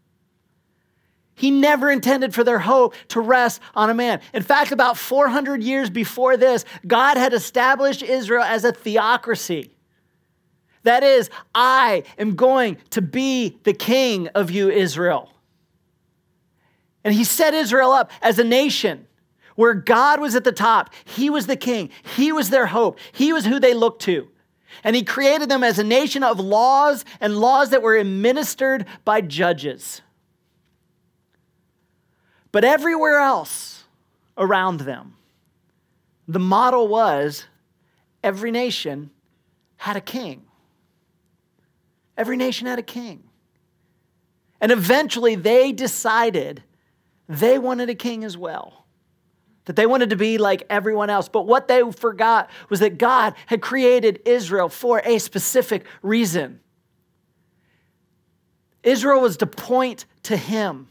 He 1.40 1.50
never 1.50 1.90
intended 1.90 2.35
for 2.35 2.44
their 2.44 2.59
hope 2.59 2.94
to 3.09 3.20
rest 3.23 3.62
on 3.75 3.88
a 3.88 3.94
man. 3.94 4.20
In 4.35 4.42
fact, 4.42 4.73
about 4.73 4.99
400 4.99 5.62
years 5.62 5.88
before 5.88 6.37
this, 6.37 6.66
God 6.87 7.16
had 7.16 7.32
established 7.32 8.02
Israel 8.02 8.42
as 8.42 8.62
a 8.62 8.73
theocracy. 8.73 9.70
That 10.82 11.02
is, 11.02 11.30
I 11.54 12.02
am 12.18 12.37
going 12.37 12.76
to 12.90 13.00
be 13.00 13.59
the 13.62 13.73
king 13.73 14.28
of 14.35 14.50
you, 14.50 14.68
Israel. 14.68 15.32
And 17.04 17.14
he 17.14 17.25
set 17.25 17.54
Israel 17.54 17.92
up 17.92 18.11
as 18.20 18.38
a 18.38 18.44
nation 18.44 19.06
where 19.56 19.73
God 19.73 20.20
was 20.20 20.35
at 20.35 20.44
the 20.44 20.52
top. 20.52 20.92
He 21.06 21.30
was 21.30 21.47
the 21.47 21.56
king, 21.56 21.88
he 22.16 22.32
was 22.32 22.50
their 22.50 22.66
hope, 22.66 22.99
he 23.12 23.32
was 23.32 23.47
who 23.47 23.59
they 23.59 23.73
looked 23.73 24.02
to. 24.02 24.28
And 24.85 24.94
he 24.94 25.04
created 25.04 25.49
them 25.49 25.64
as 25.64 25.78
a 25.78 25.85
nation 25.85 26.23
of 26.23 26.38
laws 26.38 27.06
and 27.18 27.38
laws 27.38 27.70
that 27.70 27.80
were 27.80 27.97
administered 27.97 28.85
by 29.06 29.23
judges. 29.23 30.02
But 32.52 32.64
everywhere 32.64 33.19
else 33.19 33.85
around 34.37 34.81
them, 34.81 35.14
the 36.27 36.38
model 36.38 36.88
was 36.88 37.46
every 38.22 38.51
nation 38.51 39.11
had 39.77 39.96
a 39.96 40.01
king. 40.01 40.42
Every 42.16 42.37
nation 42.37 42.66
had 42.66 42.79
a 42.79 42.83
king. 42.83 43.22
And 44.61 44.70
eventually 44.70 45.37
they 45.37 45.72
decided 45.72 46.62
they 47.29 47.59
wanted 47.59 47.88
a 47.88 47.94
king 47.94 48.25
as 48.25 48.37
well. 48.37 48.85
That 49.64 49.77
they 49.77 49.87
wanted 49.87 50.11
to 50.11 50.16
be 50.16 50.37
like 50.37 50.64
everyone 50.68 51.09
else. 51.09 51.29
But 51.29 51.46
what 51.46 51.68
they 51.68 51.83
forgot 51.92 52.51
was 52.68 52.81
that 52.81 52.98
God 52.98 53.35
had 53.46 53.62
created 53.62 54.20
Israel 54.27 54.68
for 54.68 55.01
a 55.05 55.18
specific 55.18 55.87
reason. 56.03 56.61
Israel 58.83 59.20
was 59.20 59.38
to 59.38 59.46
point 59.46 60.05
to 60.25 60.37
Him. 60.37 60.89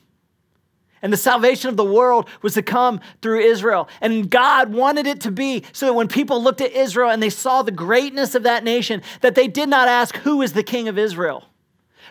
And 1.01 1.13
the 1.13 1.17
salvation 1.17 1.69
of 1.69 1.77
the 1.77 1.85
world 1.85 2.27
was 2.41 2.55
to 2.55 2.61
come 2.61 2.99
through 3.21 3.39
Israel. 3.39 3.87
And 4.01 4.29
God 4.29 4.73
wanted 4.73 5.07
it 5.07 5.21
to 5.21 5.31
be 5.31 5.63
so 5.71 5.85
that 5.85 5.93
when 5.93 6.07
people 6.07 6.43
looked 6.43 6.61
at 6.61 6.73
Israel 6.73 7.09
and 7.09 7.23
they 7.23 7.29
saw 7.29 7.61
the 7.61 7.71
greatness 7.71 8.35
of 8.35 8.43
that 8.43 8.63
nation, 8.63 9.01
that 9.21 9.35
they 9.35 9.47
did 9.47 9.69
not 9.69 9.87
ask, 9.87 10.17
Who 10.17 10.41
is 10.41 10.53
the 10.53 10.63
king 10.63 10.87
of 10.87 10.97
Israel? 10.97 11.45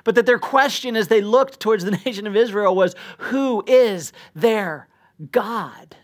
But 0.04 0.14
that 0.14 0.26
their 0.26 0.38
question 0.38 0.96
as 0.96 1.08
they 1.08 1.20
looked 1.20 1.60
towards 1.60 1.84
the 1.84 1.90
nation 2.04 2.26
of 2.26 2.36
Israel 2.36 2.74
was, 2.74 2.94
Who 3.18 3.62
is 3.66 4.12
their 4.34 4.88
God? 5.30 5.96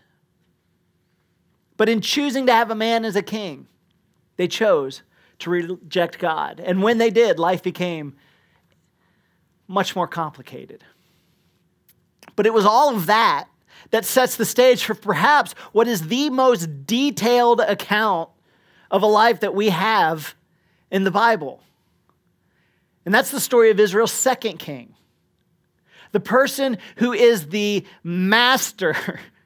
But 1.77 1.89
in 1.89 2.01
choosing 2.01 2.45
to 2.45 2.53
have 2.53 2.71
a 2.71 2.75
man 2.75 3.03
as 3.03 3.15
a 3.15 3.21
king, 3.21 3.67
they 4.37 4.47
chose 4.47 5.01
to 5.39 5.49
reject 5.49 6.19
God. 6.19 6.61
And 6.63 6.81
when 6.81 6.97
they 6.97 7.09
did, 7.09 7.39
life 7.39 7.61
became 7.61 8.15
much 9.67 9.95
more 9.95 10.07
complicated. 10.07 10.83
But 12.35 12.45
it 12.45 12.53
was 12.53 12.65
all 12.65 12.95
of 12.95 13.05
that 13.05 13.47
that 13.91 14.05
sets 14.05 14.35
the 14.35 14.45
stage 14.45 14.83
for 14.83 14.95
perhaps 14.95 15.53
what 15.71 15.87
is 15.87 16.07
the 16.07 16.29
most 16.29 16.85
detailed 16.85 17.61
account 17.61 18.29
of 18.91 19.03
a 19.03 19.07
life 19.07 19.41
that 19.41 19.53
we 19.53 19.69
have 19.69 20.35
in 20.91 21.03
the 21.03 21.11
Bible. 21.11 21.61
And 23.05 23.13
that's 23.13 23.31
the 23.31 23.39
story 23.39 23.69
of 23.69 23.79
Israel's 23.79 24.11
second 24.11 24.57
king. 24.57 24.95
The 26.11 26.19
person 26.19 26.77
who 26.97 27.13
is 27.13 27.49
the 27.49 27.85
master, 28.03 28.95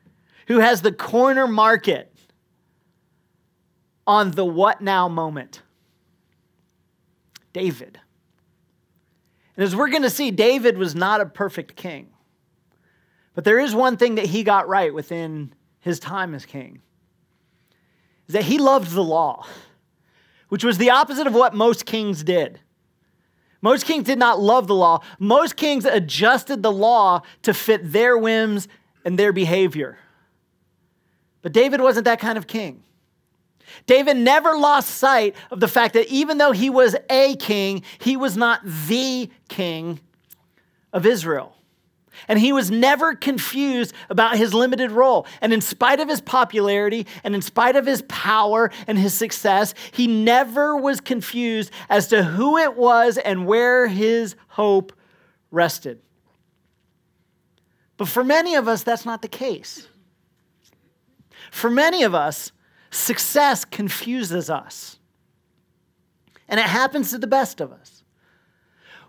who 0.47 0.59
has 0.59 0.81
the 0.81 0.91
corner 0.91 1.47
market 1.47 2.13
on 4.07 4.31
the 4.31 4.45
what 4.45 4.81
now 4.81 5.07
moment 5.07 5.61
David. 7.53 7.99
And 9.55 9.63
as 9.63 9.75
we're 9.75 9.89
going 9.89 10.03
to 10.03 10.09
see, 10.09 10.31
David 10.31 10.77
was 10.77 10.95
not 10.95 11.21
a 11.21 11.25
perfect 11.25 11.75
king. 11.75 12.07
But 13.33 13.43
there 13.43 13.59
is 13.59 13.73
one 13.75 13.97
thing 13.97 14.15
that 14.15 14.25
he 14.25 14.43
got 14.43 14.67
right 14.67 14.93
within 14.93 15.53
his 15.79 15.99
time 15.99 16.33
as 16.33 16.45
king 16.45 16.81
is 18.27 18.33
that 18.33 18.43
he 18.43 18.57
loved 18.57 18.91
the 18.91 19.03
law, 19.03 19.45
which 20.49 20.63
was 20.63 20.77
the 20.77 20.91
opposite 20.91 21.27
of 21.27 21.33
what 21.33 21.53
most 21.53 21.85
kings 21.85 22.23
did. 22.23 22.59
Most 23.61 23.85
kings 23.85 24.05
did 24.05 24.19
not 24.19 24.39
love 24.39 24.67
the 24.67 24.75
law. 24.75 25.01
Most 25.19 25.57
kings 25.57 25.83
adjusted 25.85 26.63
the 26.63 26.71
law 26.71 27.23
to 27.41 27.53
fit 27.53 27.91
their 27.91 28.17
whims 28.17 28.67
and 29.03 29.17
their 29.17 29.33
behavior. 29.33 29.97
But 31.41 31.51
David 31.51 31.81
wasn't 31.81 32.05
that 32.05 32.19
kind 32.19 32.37
of 32.37 32.47
king. 32.47 32.83
David 33.85 34.17
never 34.17 34.55
lost 34.55 34.89
sight 34.91 35.35
of 35.51 35.59
the 35.59 35.67
fact 35.67 35.93
that 35.93 36.07
even 36.07 36.37
though 36.37 36.51
he 36.51 36.69
was 36.69 36.95
a 37.09 37.35
king, 37.35 37.83
he 37.99 38.17
was 38.17 38.35
not 38.35 38.61
the 38.63 39.29
king 39.47 39.99
of 40.91 41.05
Israel. 41.05 41.55
And 42.27 42.39
he 42.39 42.51
was 42.51 42.69
never 42.69 43.15
confused 43.15 43.93
about 44.09 44.37
his 44.37 44.53
limited 44.53 44.91
role. 44.91 45.25
And 45.41 45.53
in 45.53 45.61
spite 45.61 45.99
of 45.99 46.09
his 46.09 46.21
popularity 46.21 47.07
and 47.23 47.35
in 47.35 47.41
spite 47.41 47.75
of 47.75 47.85
his 47.85 48.01
power 48.03 48.71
and 48.87 48.97
his 48.97 49.13
success, 49.13 49.73
he 49.91 50.07
never 50.07 50.75
was 50.75 51.01
confused 51.01 51.71
as 51.89 52.07
to 52.09 52.23
who 52.23 52.57
it 52.57 52.75
was 52.75 53.17
and 53.17 53.45
where 53.45 53.87
his 53.87 54.35
hope 54.49 54.93
rested. 55.51 56.01
But 57.97 58.07
for 58.07 58.23
many 58.23 58.55
of 58.55 58.67
us, 58.67 58.83
that's 58.83 59.05
not 59.05 59.21
the 59.21 59.27
case. 59.27 59.87
For 61.51 61.69
many 61.69 62.03
of 62.03 62.15
us, 62.15 62.51
success 62.91 63.65
confuses 63.65 64.49
us. 64.49 64.97
And 66.47 66.59
it 66.59 66.65
happens 66.65 67.11
to 67.11 67.17
the 67.17 67.27
best 67.27 67.61
of 67.61 67.71
us. 67.71 67.98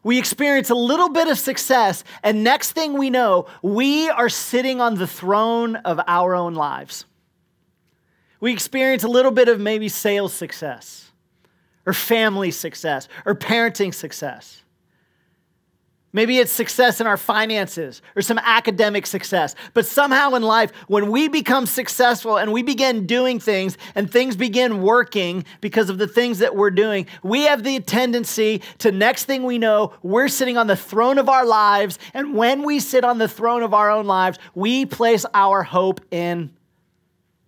We 0.02 0.18
experience 0.18 0.70
a 0.70 0.74
little 0.74 1.10
bit 1.10 1.28
of 1.28 1.38
success, 1.38 2.04
and 2.22 2.42
next 2.42 2.72
thing 2.72 2.94
we 2.94 3.10
know, 3.10 3.46
we 3.62 4.08
are 4.08 4.30
sitting 4.30 4.80
on 4.80 4.94
the 4.94 5.06
throne 5.06 5.76
of 5.76 6.00
our 6.06 6.34
own 6.34 6.54
lives. 6.54 7.04
We 8.40 8.52
experience 8.52 9.04
a 9.04 9.08
little 9.08 9.30
bit 9.30 9.48
of 9.48 9.60
maybe 9.60 9.88
sales 9.88 10.32
success, 10.32 11.10
or 11.84 11.92
family 11.92 12.50
success, 12.50 13.08
or 13.26 13.34
parenting 13.34 13.92
success. 13.92 14.59
Maybe 16.12 16.38
it's 16.38 16.50
success 16.50 17.00
in 17.00 17.06
our 17.06 17.16
finances 17.16 18.02
or 18.16 18.22
some 18.22 18.38
academic 18.38 19.06
success. 19.06 19.54
But 19.74 19.86
somehow 19.86 20.34
in 20.34 20.42
life, 20.42 20.72
when 20.88 21.08
we 21.10 21.28
become 21.28 21.66
successful 21.66 22.36
and 22.36 22.52
we 22.52 22.62
begin 22.62 23.06
doing 23.06 23.38
things 23.38 23.78
and 23.94 24.10
things 24.10 24.34
begin 24.34 24.82
working 24.82 25.44
because 25.60 25.88
of 25.88 25.98
the 25.98 26.08
things 26.08 26.40
that 26.40 26.56
we're 26.56 26.72
doing, 26.72 27.06
we 27.22 27.42
have 27.42 27.62
the 27.62 27.78
tendency 27.78 28.60
to 28.78 28.90
next 28.90 29.26
thing 29.26 29.44
we 29.44 29.58
know, 29.58 29.92
we're 30.02 30.26
sitting 30.26 30.58
on 30.58 30.66
the 30.66 30.74
throne 30.74 31.16
of 31.16 31.28
our 31.28 31.46
lives. 31.46 31.96
And 32.12 32.34
when 32.34 32.64
we 32.64 32.80
sit 32.80 33.04
on 33.04 33.18
the 33.18 33.28
throne 33.28 33.62
of 33.62 33.72
our 33.72 33.88
own 33.88 34.06
lives, 34.06 34.36
we 34.52 34.86
place 34.86 35.24
our 35.32 35.62
hope 35.62 36.00
in 36.10 36.50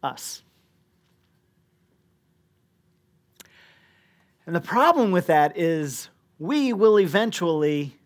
us. 0.04 0.44
And 4.46 4.54
the 4.54 4.60
problem 4.60 5.10
with 5.10 5.26
that 5.26 5.58
is 5.58 6.10
we 6.38 6.72
will 6.72 7.00
eventually 7.00 7.96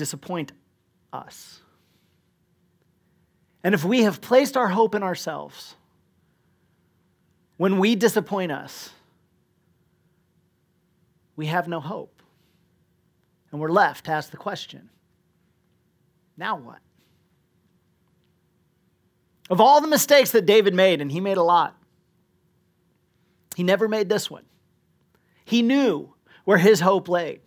disappoint 0.00 0.52
us. 1.12 1.60
And 3.62 3.74
if 3.74 3.84
we 3.84 4.04
have 4.04 4.22
placed 4.22 4.56
our 4.56 4.68
hope 4.68 4.94
in 4.94 5.02
ourselves, 5.02 5.76
when 7.58 7.78
we 7.78 7.94
disappoint 7.96 8.50
us, 8.50 8.88
we 11.36 11.46
have 11.46 11.68
no 11.68 11.80
hope. 11.80 12.22
And 13.52 13.60
we're 13.60 13.68
left 13.68 14.06
to 14.06 14.12
ask 14.12 14.30
the 14.30 14.38
question 14.38 14.88
now 16.38 16.56
what? 16.56 16.78
Of 19.50 19.60
all 19.60 19.82
the 19.82 19.88
mistakes 19.88 20.30
that 20.30 20.46
David 20.46 20.72
made, 20.72 21.02
and 21.02 21.12
he 21.12 21.20
made 21.20 21.36
a 21.36 21.42
lot, 21.42 21.76
he 23.54 23.62
never 23.62 23.88
made 23.88 24.08
this 24.08 24.30
one. 24.30 24.44
He 25.44 25.60
knew 25.60 26.14
where 26.46 26.56
his 26.56 26.80
hope 26.80 27.10
lay. 27.10 27.40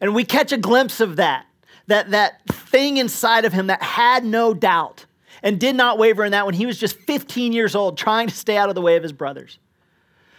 And 0.00 0.14
we 0.14 0.24
catch 0.24 0.52
a 0.52 0.56
glimpse 0.56 1.00
of 1.00 1.16
that, 1.16 1.46
that, 1.86 2.10
that 2.10 2.46
thing 2.48 2.96
inside 2.96 3.44
of 3.44 3.52
him 3.52 3.66
that 3.66 3.82
had 3.82 4.24
no 4.24 4.54
doubt 4.54 5.06
and 5.42 5.58
did 5.58 5.74
not 5.74 5.98
waver 5.98 6.24
in 6.24 6.32
that 6.32 6.46
when 6.46 6.54
he 6.54 6.66
was 6.66 6.78
just 6.78 6.98
15 7.00 7.52
years 7.52 7.74
old, 7.74 7.98
trying 7.98 8.28
to 8.28 8.34
stay 8.34 8.56
out 8.56 8.68
of 8.68 8.74
the 8.74 8.80
way 8.80 8.96
of 8.96 9.02
his 9.02 9.12
brothers. 9.12 9.58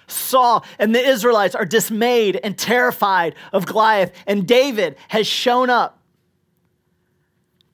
Saul 0.08 0.66
and 0.78 0.94
the 0.94 1.04
Israelites 1.04 1.56
are 1.56 1.66
dismayed 1.66 2.40
and 2.44 2.58
terrified 2.58 3.36
of 3.54 3.66
Goliath, 3.66 4.12
and 4.28 4.48
David 4.48 4.98
has 5.08 5.26
shown 5.26 5.70
up 5.70 6.00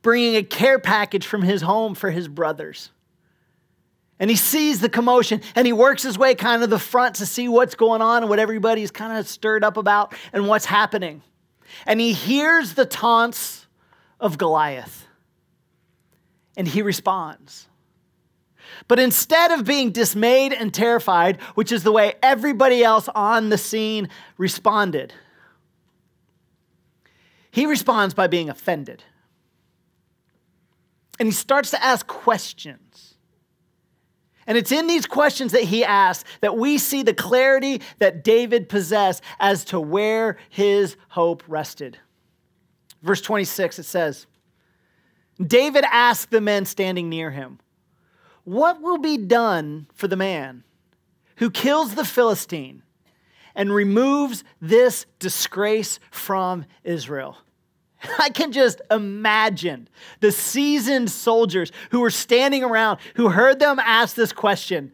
bringing 0.01 0.35
a 0.35 0.43
care 0.43 0.79
package 0.79 1.25
from 1.25 1.41
his 1.41 1.61
home 1.61 1.95
for 1.95 2.11
his 2.11 2.27
brothers. 2.27 2.91
And 4.19 4.29
he 4.29 4.35
sees 4.35 4.79
the 4.79 4.89
commotion 4.89 5.41
and 5.55 5.67
he 5.67 5.73
works 5.73 6.01
his 6.01 6.17
way 6.17 6.33
kind 6.33 6.63
of 6.63 6.69
the 6.69 6.79
front 6.79 7.15
to 7.15 7.25
see 7.25 7.47
what's 7.47 7.75
going 7.75 8.01
on 8.01 8.23
and 8.23 8.29
what 8.29 8.39
everybody's 8.39 8.89
kind 8.89 9.17
of 9.17 9.27
stirred 9.27 9.63
up 9.63 9.77
about 9.77 10.15
and 10.33 10.47
what's 10.47 10.65
happening 10.65 11.21
and 11.85 11.99
he 11.99 12.13
hears 12.13 12.73
the 12.73 12.85
taunts 12.85 13.67
of 14.19 14.37
Goliath 14.37 15.07
and 16.55 16.67
he 16.67 16.81
responds. 16.81 17.67
But 18.87 18.99
instead 18.99 19.51
of 19.51 19.65
being 19.65 19.91
dismayed 19.91 20.53
and 20.53 20.73
terrified, 20.73 21.41
which 21.55 21.71
is 21.71 21.83
the 21.83 21.91
way 21.91 22.13
everybody 22.21 22.83
else 22.83 23.07
on 23.15 23.49
the 23.49 23.57
scene 23.57 24.09
responded, 24.37 25.13
he 27.51 27.65
responds 27.65 28.13
by 28.13 28.27
being 28.27 28.49
offended. 28.49 29.03
And 31.19 31.27
he 31.27 31.33
starts 31.33 31.71
to 31.71 31.83
ask 31.83 32.05
questions. 32.05 33.16
And 34.47 34.57
it's 34.57 34.71
in 34.71 34.87
these 34.87 35.05
questions 35.05 35.51
that 35.51 35.63
he 35.63 35.83
asks 35.83 36.27
that 36.39 36.57
we 36.57 36.77
see 36.77 37.03
the 37.03 37.13
clarity 37.13 37.81
that 37.99 38.23
David 38.23 38.69
possessed 38.69 39.21
as 39.39 39.65
to 39.65 39.79
where 39.79 40.37
his 40.49 40.95
hope 41.09 41.43
rested. 41.47 41.99
Verse 43.03 43.21
26, 43.21 43.79
it 43.79 43.83
says, 43.83 44.25
David 45.45 45.83
asked 45.91 46.31
the 46.31 46.41
men 46.41 46.65
standing 46.65 47.09
near 47.09 47.29
him, 47.31 47.59
What 48.45 48.81
will 48.81 48.97
be 48.97 49.17
done 49.17 49.87
for 49.93 50.07
the 50.07 50.15
man 50.15 50.63
who 51.35 51.51
kills 51.51 51.93
the 51.93 52.05
Philistine 52.05 52.81
and 53.53 53.73
removes 53.73 54.45
this 54.61 55.05
disgrace 55.19 55.99
from 56.09 56.65
Israel? 56.83 57.37
I 58.19 58.29
can 58.29 58.51
just 58.51 58.81
imagine 58.91 59.87
the 60.19 60.31
seasoned 60.31 61.09
soldiers 61.09 61.71
who 61.91 61.99
were 61.99 62.11
standing 62.11 62.63
around, 62.63 62.99
who 63.15 63.29
heard 63.29 63.59
them 63.59 63.79
ask 63.79 64.15
this 64.15 64.31
question 64.31 64.91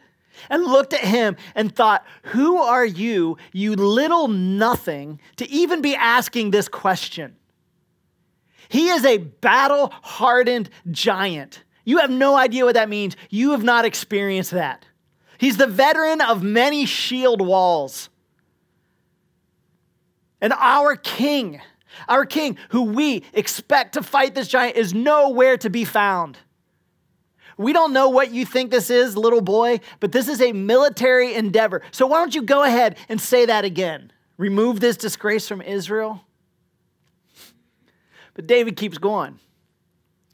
and 0.49 0.63
looked 0.63 0.93
at 0.93 1.01
him 1.01 1.35
and 1.55 1.73
thought, 1.73 2.05
Who 2.23 2.57
are 2.57 2.85
you, 2.85 3.37
you 3.51 3.75
little 3.75 4.27
nothing, 4.27 5.19
to 5.37 5.49
even 5.49 5.81
be 5.81 5.95
asking 5.95 6.51
this 6.51 6.67
question? 6.67 7.35
He 8.69 8.89
is 8.89 9.05
a 9.05 9.17
battle 9.17 9.93
hardened 10.01 10.69
giant. 10.89 11.63
You 11.85 11.99
have 11.99 12.09
no 12.09 12.35
idea 12.35 12.65
what 12.65 12.75
that 12.75 12.89
means. 12.89 13.15
You 13.29 13.51
have 13.51 13.63
not 13.63 13.85
experienced 13.85 14.51
that. 14.51 14.85
He's 15.37 15.57
the 15.57 15.67
veteran 15.67 16.21
of 16.21 16.41
many 16.41 16.85
shield 16.85 17.41
walls. 17.41 18.09
And 20.39 20.53
our 20.53 20.95
king 20.95 21.61
our 22.07 22.25
king, 22.25 22.57
who 22.69 22.83
we 22.83 23.23
expect 23.33 23.93
to 23.93 24.03
fight 24.03 24.35
this 24.35 24.47
giant, 24.47 24.75
is 24.75 24.93
nowhere 24.93 25.57
to 25.57 25.69
be 25.69 25.85
found. 25.85 26.37
We 27.57 27.73
don't 27.73 27.93
know 27.93 28.09
what 28.09 28.31
you 28.31 28.45
think 28.45 28.71
this 28.71 28.89
is, 28.89 29.15
little 29.15 29.41
boy, 29.41 29.79
but 29.99 30.11
this 30.11 30.27
is 30.27 30.41
a 30.41 30.53
military 30.53 31.35
endeavor. 31.35 31.81
So 31.91 32.07
why 32.07 32.17
don't 32.17 32.33
you 32.33 32.41
go 32.41 32.63
ahead 32.63 32.97
and 33.09 33.21
say 33.21 33.45
that 33.45 33.63
again? 33.63 34.11
Remove 34.37 34.79
this 34.79 34.97
disgrace 34.97 35.47
from 35.47 35.61
Israel? 35.61 36.25
But 38.33 38.47
David 38.47 38.75
keeps 38.75 38.97
going. 38.97 39.39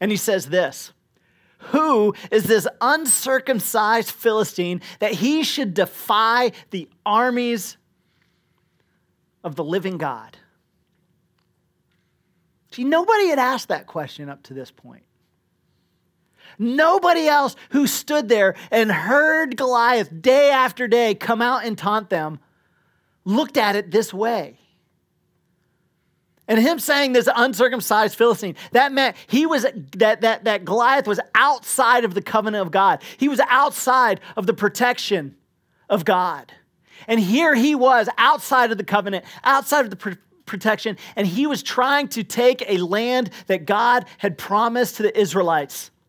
And 0.00 0.10
he 0.10 0.16
says 0.16 0.48
this 0.48 0.92
Who 1.58 2.14
is 2.30 2.44
this 2.44 2.66
uncircumcised 2.80 4.10
Philistine 4.10 4.80
that 5.00 5.12
he 5.12 5.44
should 5.44 5.74
defy 5.74 6.52
the 6.70 6.88
armies 7.04 7.76
of 9.44 9.56
the 9.56 9.64
living 9.64 9.98
God? 9.98 10.38
See, 12.72 12.84
nobody 12.84 13.28
had 13.28 13.38
asked 13.38 13.68
that 13.68 13.86
question 13.86 14.28
up 14.28 14.42
to 14.44 14.54
this 14.54 14.70
point. 14.70 15.02
Nobody 16.58 17.26
else 17.26 17.56
who 17.70 17.86
stood 17.86 18.28
there 18.28 18.54
and 18.70 18.90
heard 18.90 19.56
Goliath 19.56 20.10
day 20.20 20.50
after 20.50 20.88
day 20.88 21.14
come 21.14 21.40
out 21.40 21.64
and 21.64 21.76
taunt 21.76 22.10
them 22.10 22.38
looked 23.24 23.56
at 23.56 23.76
it 23.76 23.90
this 23.90 24.12
way. 24.12 24.58
And 26.48 26.58
him 26.58 26.80
saying 26.80 27.12
this 27.12 27.28
uncircumcised 27.32 28.16
Philistine, 28.16 28.56
that 28.72 28.90
meant 28.90 29.16
he 29.28 29.46
was 29.46 29.64
that 29.96 30.22
that 30.22 30.44
that 30.44 30.64
Goliath 30.64 31.06
was 31.06 31.20
outside 31.34 32.04
of 32.04 32.14
the 32.14 32.22
covenant 32.22 32.66
of 32.66 32.72
God. 32.72 33.02
He 33.18 33.28
was 33.28 33.40
outside 33.48 34.20
of 34.36 34.46
the 34.46 34.52
protection 34.52 35.36
of 35.88 36.04
God. 36.04 36.52
And 37.06 37.20
here 37.20 37.54
he 37.54 37.76
was 37.76 38.08
outside 38.18 38.72
of 38.72 38.78
the 38.78 38.84
covenant, 38.84 39.24
outside 39.44 39.84
of 39.84 39.90
the 39.90 40.18
protection, 40.50 40.98
and 41.16 41.26
he 41.26 41.46
was 41.46 41.62
trying 41.62 42.08
to 42.08 42.22
take 42.22 42.62
a 42.68 42.78
land 42.78 43.30
that 43.46 43.64
God 43.64 44.04
had 44.18 44.36
promised 44.36 44.96
to 44.96 45.04
the 45.04 45.18
Israelites. 45.18 45.90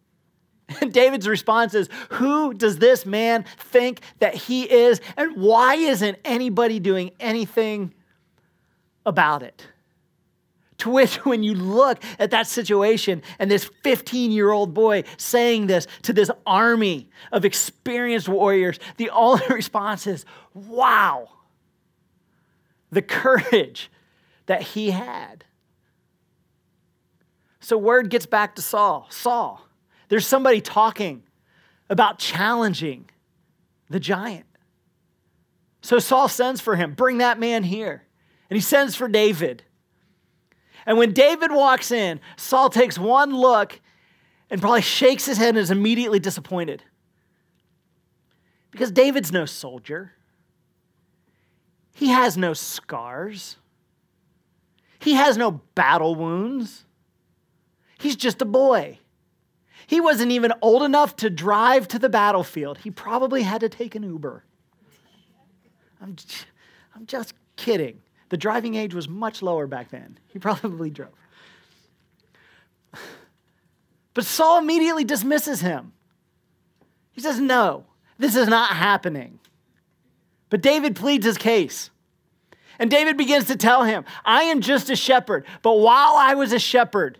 And 0.81 0.93
David's 0.93 1.27
response 1.27 1.73
is, 1.73 1.89
Who 2.11 2.53
does 2.53 2.77
this 2.77 3.05
man 3.05 3.43
think 3.57 3.99
that 4.19 4.35
he 4.35 4.63
is? 4.63 5.01
And 5.17 5.35
why 5.35 5.75
isn't 5.75 6.17
anybody 6.23 6.79
doing 6.79 7.11
anything 7.19 7.93
about 9.05 9.43
it? 9.43 9.67
To 10.77 10.89
which, 10.89 11.15
when 11.25 11.43
you 11.43 11.55
look 11.55 12.01
at 12.19 12.31
that 12.31 12.47
situation 12.47 13.21
and 13.37 13.51
this 13.51 13.69
15 13.83 14.31
year 14.31 14.51
old 14.51 14.73
boy 14.73 15.03
saying 15.17 15.67
this 15.67 15.87
to 16.03 16.13
this 16.13 16.31
army 16.45 17.09
of 17.33 17.43
experienced 17.43 18.29
warriors, 18.29 18.79
the 18.95 19.09
only 19.25 19.45
response 19.49 20.07
is, 20.07 20.25
Wow. 20.53 21.27
The 22.91 23.01
courage 23.01 23.89
that 24.51 24.61
he 24.61 24.91
had. 24.91 25.45
So 27.61 27.77
word 27.77 28.09
gets 28.09 28.25
back 28.25 28.55
to 28.55 28.61
Saul. 28.61 29.07
Saul, 29.09 29.65
there's 30.09 30.27
somebody 30.27 30.59
talking 30.59 31.23
about 31.89 32.19
challenging 32.19 33.09
the 33.89 33.97
giant. 33.97 34.45
So 35.81 35.99
Saul 35.99 36.27
sends 36.27 36.59
for 36.59 36.75
him, 36.75 36.95
bring 36.95 37.19
that 37.19 37.39
man 37.39 37.63
here. 37.63 38.03
And 38.49 38.57
he 38.57 38.61
sends 38.61 38.93
for 38.93 39.07
David. 39.07 39.63
And 40.85 40.97
when 40.97 41.13
David 41.13 41.53
walks 41.53 41.89
in, 41.89 42.19
Saul 42.35 42.69
takes 42.69 42.99
one 42.99 43.33
look 43.33 43.79
and 44.49 44.59
probably 44.59 44.81
shakes 44.81 45.25
his 45.27 45.37
head 45.37 45.49
and 45.49 45.59
is 45.59 45.71
immediately 45.71 46.19
disappointed. 46.19 46.83
Because 48.69 48.91
David's 48.91 49.31
no 49.31 49.45
soldier, 49.45 50.11
he 51.93 52.09
has 52.09 52.35
no 52.35 52.51
scars. 52.53 53.55
He 55.01 55.13
has 55.13 55.35
no 55.35 55.61
battle 55.75 56.15
wounds. 56.15 56.85
He's 57.99 58.15
just 58.15 58.41
a 58.41 58.45
boy. 58.45 58.99
He 59.87 59.99
wasn't 59.99 60.31
even 60.31 60.53
old 60.61 60.83
enough 60.83 61.15
to 61.17 61.29
drive 61.29 61.87
to 61.89 61.99
the 61.99 62.07
battlefield. 62.07 62.77
He 62.79 62.91
probably 62.91 63.41
had 63.41 63.61
to 63.61 63.69
take 63.69 63.95
an 63.95 64.03
Uber. 64.03 64.43
I'm, 66.01 66.15
I'm 66.95 67.05
just 67.07 67.33
kidding. 67.55 68.01
The 68.29 68.37
driving 68.37 68.75
age 68.75 68.93
was 68.93 69.09
much 69.09 69.41
lower 69.41 69.67
back 69.67 69.89
then. 69.89 70.17
He 70.27 70.39
probably 70.39 70.89
drove. 70.89 71.11
But 74.13 74.25
Saul 74.25 74.59
immediately 74.59 75.03
dismisses 75.03 75.61
him. 75.61 75.93
He 77.11 77.21
says, 77.21 77.39
No, 77.39 77.85
this 78.17 78.35
is 78.35 78.47
not 78.47 78.71
happening. 78.71 79.39
But 80.49 80.61
David 80.61 80.95
pleads 80.95 81.25
his 81.25 81.37
case. 81.37 81.89
And 82.81 82.89
David 82.89 83.15
begins 83.15 83.45
to 83.45 83.55
tell 83.55 83.83
him, 83.83 84.05
I 84.25 84.45
am 84.45 84.59
just 84.59 84.89
a 84.89 84.95
shepherd, 84.95 85.45
but 85.61 85.73
while 85.73 86.15
I 86.15 86.33
was 86.33 86.51
a 86.51 86.57
shepherd, 86.57 87.19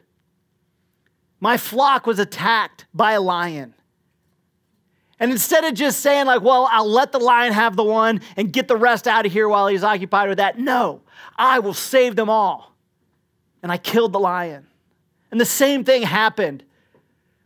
my 1.40 1.56
flock 1.56 2.08
was 2.08 2.18
attacked 2.18 2.88
by 2.96 3.12
a 3.12 3.22
lion. 3.22 3.76
And 5.20 5.32
instead 5.32 5.64
of 5.64 5.76
just 5.76 6.00
saying, 6.00 6.26
like, 6.26 6.42
well, 6.42 6.68
I'll 6.72 6.90
let 6.90 7.12
the 7.12 7.20
lion 7.20 7.54
have 7.54 7.76
the 7.76 7.84
one 7.84 8.22
and 8.36 8.52
get 8.52 8.68
the 8.68 8.76
rest 8.76 9.08
out 9.08 9.28
of 9.28 9.32
here 9.32 9.48
while 9.48 9.68
he's 9.68 9.84
occupied 9.84 10.30
with 10.30 10.40
that, 10.40 10.58
no, 10.58 11.02
I 11.36 11.60
will 11.60 11.76
save 11.76 12.16
them 12.16 12.28
all. 12.28 12.76
And 13.62 13.72
I 13.72 13.78
killed 13.78 14.14
the 14.14 14.20
lion. 14.20 14.66
And 15.30 15.40
the 15.40 15.46
same 15.46 15.84
thing 15.84 16.02
happened 16.02 16.64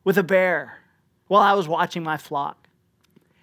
with 0.06 0.18
a 0.18 0.24
bear 0.24 0.78
while 1.28 1.42
I 1.42 1.52
was 1.52 1.68
watching 1.68 2.02
my 2.02 2.16
flock. 2.16 2.65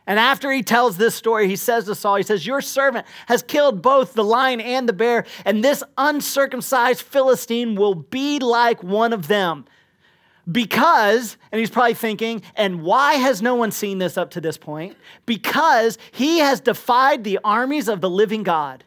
And 0.07 0.19
after 0.19 0.51
he 0.51 0.63
tells 0.63 0.97
this 0.97 1.15
story, 1.15 1.49
he 1.49 1.57
says 1.57 1.85
to 1.85 1.95
Saul, 1.95 2.17
he 2.17 2.23
says, 2.23 2.47
Your 2.47 2.61
servant 2.61 3.07
has 3.27 3.43
killed 3.43 3.83
both 3.83 4.15
the 4.15 4.25
lion 4.25 4.61
and 4.61 4.89
the 4.89 4.93
bear, 4.93 5.25
and 5.45 5.63
this 5.63 5.83
uncircumcised 5.97 7.03
Philistine 7.03 7.77
will 7.77 7.95
be 7.95 8.39
like 8.41 8.83
one 8.83 9.13
of 9.13 9.29
them. 9.29 9.65
Because, 10.51 11.37
and 11.53 11.61
he's 11.61 11.71
probably 11.71 11.95
thinking, 11.95 12.43
and 12.57 12.83
why 12.83 13.15
has 13.15 13.41
no 13.41 13.55
one 13.55 13.71
seen 13.71 13.99
this 13.99 14.19
up 14.19 14.31
to 14.31 14.41
this 14.41 14.59
point? 14.59 14.97
Because 15.25 15.99
he 16.11 16.39
has 16.39 16.61
defied 16.61 17.23
the 17.23 17.39
armies 17.45 17.89
of 17.89 18.01
the 18.01 18.11
living 18.11 18.43
God. 18.43 18.83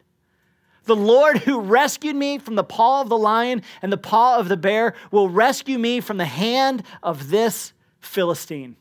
The 0.84 0.96
Lord 0.96 1.38
who 1.38 1.60
rescued 1.60 2.14
me 2.14 2.38
from 2.38 2.56
the 2.56 2.62
paw 2.62 3.00
of 3.00 3.08
the 3.08 3.18
lion 3.18 3.62
and 3.80 3.90
the 3.90 3.96
paw 3.96 4.38
of 4.38 4.48
the 4.48 4.56
bear 4.56 4.94
will 5.10 5.28
rescue 5.28 5.78
me 5.78 6.00
from 6.00 6.18
the 6.18 6.26
hand 6.26 6.82
of 7.02 7.30
this 7.30 7.72
Philistine. 8.00 8.76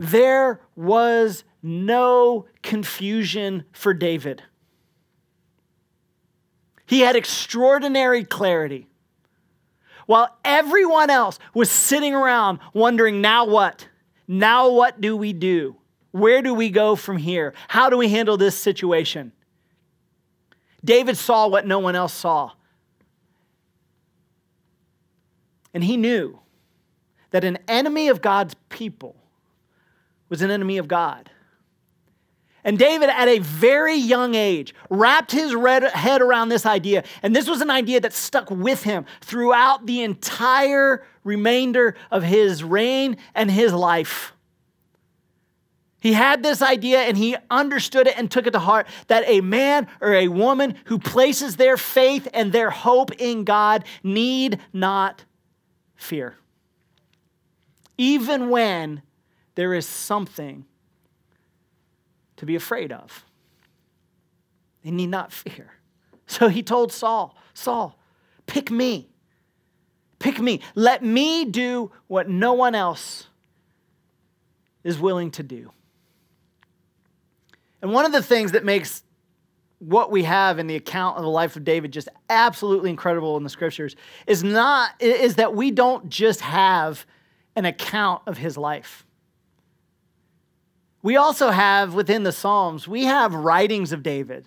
There 0.00 0.62
was 0.76 1.44
no 1.62 2.46
confusion 2.62 3.64
for 3.70 3.92
David. 3.92 4.42
He 6.86 7.00
had 7.00 7.16
extraordinary 7.16 8.24
clarity. 8.24 8.86
While 10.06 10.34
everyone 10.42 11.10
else 11.10 11.38
was 11.52 11.70
sitting 11.70 12.14
around 12.14 12.60
wondering, 12.72 13.20
now 13.20 13.44
what? 13.44 13.88
Now 14.26 14.70
what 14.70 15.02
do 15.02 15.18
we 15.18 15.34
do? 15.34 15.76
Where 16.12 16.40
do 16.40 16.54
we 16.54 16.70
go 16.70 16.96
from 16.96 17.18
here? 17.18 17.52
How 17.68 17.90
do 17.90 17.98
we 17.98 18.08
handle 18.08 18.38
this 18.38 18.56
situation? 18.56 19.32
David 20.82 21.18
saw 21.18 21.46
what 21.46 21.66
no 21.66 21.78
one 21.78 21.94
else 21.94 22.14
saw. 22.14 22.52
And 25.74 25.84
he 25.84 25.98
knew 25.98 26.38
that 27.32 27.44
an 27.44 27.58
enemy 27.68 28.08
of 28.08 28.22
God's 28.22 28.54
people 28.70 29.19
was 30.30 30.40
an 30.40 30.50
enemy 30.50 30.78
of 30.78 30.88
God. 30.88 31.30
And 32.62 32.78
David, 32.78 33.08
at 33.08 33.28
a 33.28 33.38
very 33.38 33.96
young 33.96 34.34
age, 34.34 34.74
wrapped 34.90 35.32
his 35.32 35.52
head 35.52 36.20
around 36.20 36.50
this 36.50 36.66
idea. 36.66 37.04
And 37.22 37.34
this 37.34 37.48
was 37.48 37.60
an 37.62 37.70
idea 37.70 38.00
that 38.00 38.12
stuck 38.12 38.50
with 38.50 38.82
him 38.82 39.06
throughout 39.22 39.86
the 39.86 40.02
entire 40.02 41.06
remainder 41.24 41.96
of 42.10 42.22
his 42.22 42.62
reign 42.62 43.16
and 43.34 43.50
his 43.50 43.72
life. 43.72 44.34
He 46.00 46.14
had 46.14 46.42
this 46.42 46.62
idea 46.62 47.00
and 47.00 47.16
he 47.16 47.36
understood 47.50 48.06
it 48.06 48.18
and 48.18 48.30
took 48.30 48.46
it 48.46 48.52
to 48.52 48.58
heart 48.58 48.86
that 49.08 49.24
a 49.26 49.42
man 49.42 49.86
or 50.00 50.14
a 50.14 50.28
woman 50.28 50.74
who 50.84 50.98
places 50.98 51.56
their 51.56 51.76
faith 51.76 52.26
and 52.32 52.52
their 52.52 52.70
hope 52.70 53.12
in 53.20 53.44
God 53.44 53.84
need 54.02 54.58
not 54.72 55.24
fear. 55.94 56.36
Even 57.98 58.48
when 58.48 59.02
there 59.60 59.74
is 59.74 59.86
something 59.86 60.64
to 62.38 62.46
be 62.46 62.56
afraid 62.56 62.92
of. 62.92 63.26
They 64.82 64.90
need 64.90 65.10
not 65.10 65.32
fear. 65.32 65.72
So 66.26 66.46
he 66.46 66.62
told 66.62 66.92
Saul, 66.92 67.36
Saul, 67.54 67.98
pick 68.46 68.70
me. 68.70 69.08
Pick 70.20 70.38
me. 70.38 70.60
Let 70.76 71.02
me 71.02 71.44
do 71.44 71.90
what 72.06 72.28
no 72.28 72.52
one 72.52 72.76
else 72.76 73.26
is 74.84 74.96
willing 74.96 75.32
to 75.32 75.42
do. 75.42 75.72
And 77.82 77.92
one 77.92 78.06
of 78.06 78.12
the 78.12 78.22
things 78.22 78.52
that 78.52 78.64
makes 78.64 79.02
what 79.80 80.12
we 80.12 80.22
have 80.22 80.60
in 80.60 80.68
the 80.68 80.76
account 80.76 81.16
of 81.16 81.24
the 81.24 81.28
life 81.28 81.56
of 81.56 81.64
David 81.64 81.92
just 81.92 82.08
absolutely 82.28 82.90
incredible 82.90 83.36
in 83.36 83.42
the 83.42 83.50
scriptures 83.50 83.96
is 84.28 84.44
not 84.44 84.92
is 85.00 85.34
that 85.34 85.52
we 85.52 85.72
don't 85.72 86.08
just 86.08 86.42
have 86.42 87.04
an 87.56 87.64
account 87.64 88.22
of 88.28 88.38
his 88.38 88.56
life. 88.56 89.04
We 91.02 91.16
also 91.16 91.50
have 91.50 91.94
within 91.94 92.24
the 92.24 92.32
Psalms, 92.32 92.86
we 92.86 93.04
have 93.04 93.34
writings 93.34 93.92
of 93.92 94.02
David 94.02 94.46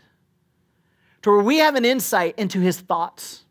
to 1.24 1.32
where 1.32 1.44
we 1.44 1.58
have 1.58 1.76
an 1.76 1.86
insight 1.86 2.38
into 2.38 2.60
his 2.60 2.80
thoughts, 2.80 3.44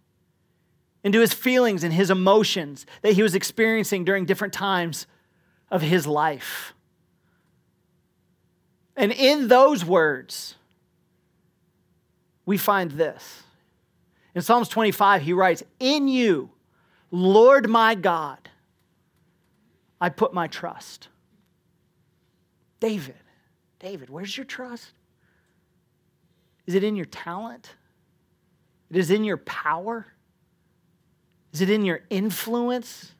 into 1.03 1.21
his 1.21 1.33
feelings 1.33 1.83
and 1.83 1.93
his 1.93 2.11
emotions 2.11 2.87
that 3.01 3.15
he 3.15 3.23
was 3.23 3.35
experiencing 3.35 4.05
during 4.05 4.25
different 4.25 4.53
times 4.53 5.07
of 5.71 5.83
his 5.83 6.07
life. 6.07 6.75
And 8.97 9.11
in 9.11 9.49
those 9.49 9.85
words, 9.85 10.55
we 12.45 12.59
find 12.59 12.93
this. 12.93 13.43
In 14.35 14.43
Psalms 14.43 14.69
25, 14.69 15.23
he 15.23 15.33
writes, 15.33 15.63
In 15.81 16.09
you, 16.09 16.51
Lord 17.11 17.69
my 17.69 17.95
God, 17.95 18.51
I 20.01 20.09
put 20.09 20.35
my 20.35 20.47
trust. 20.47 21.09
David, 22.83 23.15
David, 23.79 24.11
where's 24.11 24.37
your 24.37 24.45
trust? 24.45 24.91
Is 26.67 26.75
it 26.75 26.83
in 26.83 26.97
your 26.97 27.05
talent? 27.05 27.77
It 28.91 28.97
is 28.97 29.13
in 29.13 29.23
your 29.23 29.37
power? 29.37 30.05
Is 31.53 31.61
it 31.61 31.71
in 31.71 31.85
your 31.85 32.01
influence? 32.11 33.13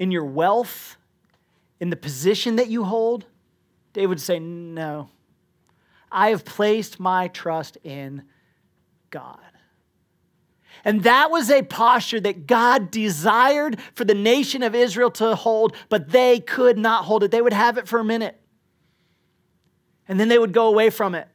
In 0.00 0.10
your 0.10 0.24
wealth? 0.24 0.96
In 1.78 1.90
the 1.90 1.96
position 1.96 2.56
that 2.56 2.66
you 2.66 2.82
hold? 2.82 3.26
David 3.92 4.08
would 4.08 4.20
say, 4.20 4.40
No. 4.40 5.08
I 6.10 6.30
have 6.30 6.44
placed 6.44 6.98
my 6.98 7.28
trust 7.28 7.78
in 7.84 8.24
God. 9.10 9.38
And 10.84 11.04
that 11.04 11.30
was 11.30 11.48
a 11.48 11.62
posture 11.62 12.18
that 12.22 12.48
God 12.48 12.90
desired 12.90 13.78
for 13.94 14.04
the 14.04 14.14
nation 14.14 14.64
of 14.64 14.74
Israel 14.74 15.12
to 15.12 15.36
hold, 15.36 15.76
but 15.88 16.10
they 16.10 16.40
could 16.40 16.76
not 16.76 17.04
hold 17.04 17.22
it. 17.22 17.30
They 17.30 17.40
would 17.40 17.52
have 17.52 17.78
it 17.78 17.86
for 17.86 18.00
a 18.00 18.04
minute 18.04 18.39
and 20.10 20.18
then 20.18 20.28
they 20.28 20.40
would 20.40 20.52
go 20.52 20.66
away 20.66 20.90
from 20.90 21.14
it. 21.14 21.28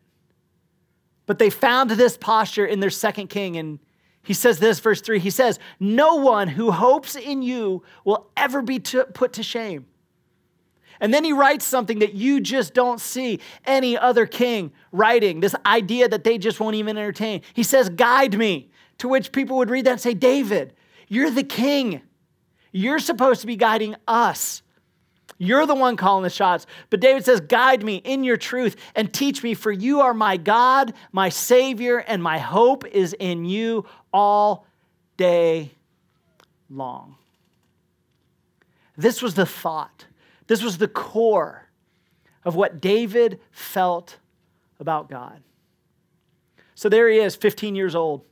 But 1.26 1.40
they 1.40 1.50
found 1.50 1.90
this 1.92 2.18
posture 2.18 2.66
in 2.66 2.82
their 2.82 2.90
second 2.90 3.30
king. 3.30 3.56
And 3.56 3.80
he 4.22 4.34
says 4.34 4.60
this, 4.60 4.82
verse 4.82 5.00
three 5.00 5.18
he 5.20 5.30
says, 5.30 5.60
No 5.80 6.16
one 6.16 6.50
who 6.50 6.72
hopes 6.72 7.16
in 7.16 7.42
you 7.42 7.84
will 8.04 8.30
ever 8.36 8.62
be 8.62 8.80
to, 8.80 9.06
put 9.06 9.32
to 9.34 9.44
shame. 9.44 9.86
And 11.00 11.14
then 11.14 11.24
he 11.24 11.32
writes 11.32 11.64
something 11.64 12.00
that 12.00 12.16
you 12.16 12.42
just 12.42 12.74
don't 12.74 13.00
see 13.00 13.40
any 13.64 13.98
other 13.98 14.26
king 14.26 14.74
writing 14.92 15.40
this 15.40 15.56
idea 15.66 16.10
that 16.10 16.26
they 16.26 16.38
just 16.38 16.60
won't 16.60 16.76
even 16.76 16.98
entertain. 16.98 17.42
He 17.54 17.64
says, 17.64 17.88
Guide 17.90 18.38
me. 18.38 18.70
To 19.00 19.08
which 19.08 19.32
people 19.32 19.58
would 19.58 19.70
read 19.70 19.86
that 19.86 19.92
and 19.92 20.02
say, 20.02 20.14
David, 20.14 20.74
you're 21.08 21.32
the 21.32 21.44
king. 21.44 22.02
You're 22.74 23.00
supposed 23.00 23.40
to 23.42 23.48
be 23.48 23.56
guiding 23.56 23.96
us. 24.06 24.64
You're 25.38 25.65
the 25.65 25.76
one 25.76 25.98
calling 25.98 26.24
the 26.24 26.30
shots. 26.30 26.65
But 26.89 27.02
David 27.02 27.26
says, 27.26 27.41
Guide 27.41 27.84
me 27.84 27.98
in 27.98 28.24
your 28.24 28.38
truth 28.38 28.78
and 28.95 29.13
teach 29.13 29.43
me, 29.43 29.54
for 29.54 29.71
you 29.71 30.02
are 30.02 30.13
my 30.13 30.38
God, 30.38 30.93
my 31.12 31.30
Savior, 31.30 31.98
and 31.98 32.24
my 32.24 32.38
hope 32.38 32.86
is 32.86 33.13
in 33.13 33.43
you 33.43 33.86
all 34.13 34.65
day 35.17 35.71
long. 36.69 37.15
This 38.98 39.21
was 39.21 39.34
the 39.34 39.45
thought, 39.45 40.06
this 40.48 40.63
was 40.63 40.78
the 40.78 40.88
core 40.88 41.67
of 42.45 42.56
what 42.56 42.80
David 42.80 43.41
felt 43.52 44.17
about 44.80 45.10
God. 45.10 45.41
So 46.76 46.88
there 46.88 47.10
he 47.10 47.19
is, 47.19 47.36
15 47.36 47.76
years 47.76 47.95
old, 47.95 48.24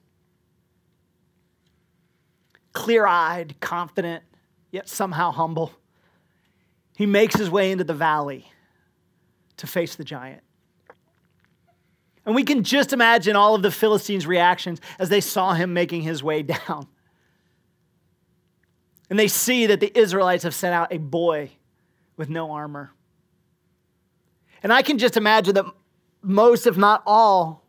clear 2.71 3.05
eyed, 3.05 3.55
confident, 3.59 4.23
yet 4.71 4.87
somehow 4.87 5.31
humble 5.31 5.73
he 6.95 7.06
makes 7.06 7.36
his 7.36 7.49
way 7.49 7.71
into 7.71 7.84
the 7.84 7.93
valley 7.93 8.51
to 9.58 9.67
face 9.67 9.95
the 9.95 10.03
giant. 10.03 10.43
And 12.25 12.36
we 12.36 12.43
can 12.43 12.63
just 12.63 12.93
imagine 12.93 13.36
all 13.36 13.56
of 13.56 13.62
the 13.62 13.71
Philistines' 13.71 14.25
reactions 14.25 14.79
as 14.97 15.10
they 15.10 15.21
saw 15.21 15.53
him 15.53 15.73
making 15.73 16.03
his 16.03 16.23
way 16.23 16.43
down. 16.43 16.88
And 19.10 19.19
they 19.19 19.27
see 19.27 19.67
that 19.67 19.79
the 19.79 19.95
Israelites 19.97 20.43
have 20.43 20.56
sent 20.56 20.73
out 20.73 20.93
a 20.93 20.97
boy 20.97 21.51
with 22.15 22.29
no 22.29 22.51
armor. 22.51 22.91
And 24.62 24.71
I 24.71 24.82
can 24.82 24.97
just 24.97 25.17
imagine 25.17 25.56
that 25.56 25.65
most, 26.21 26.65
if 26.65 26.77
not 26.77 27.03
all, 27.06 27.63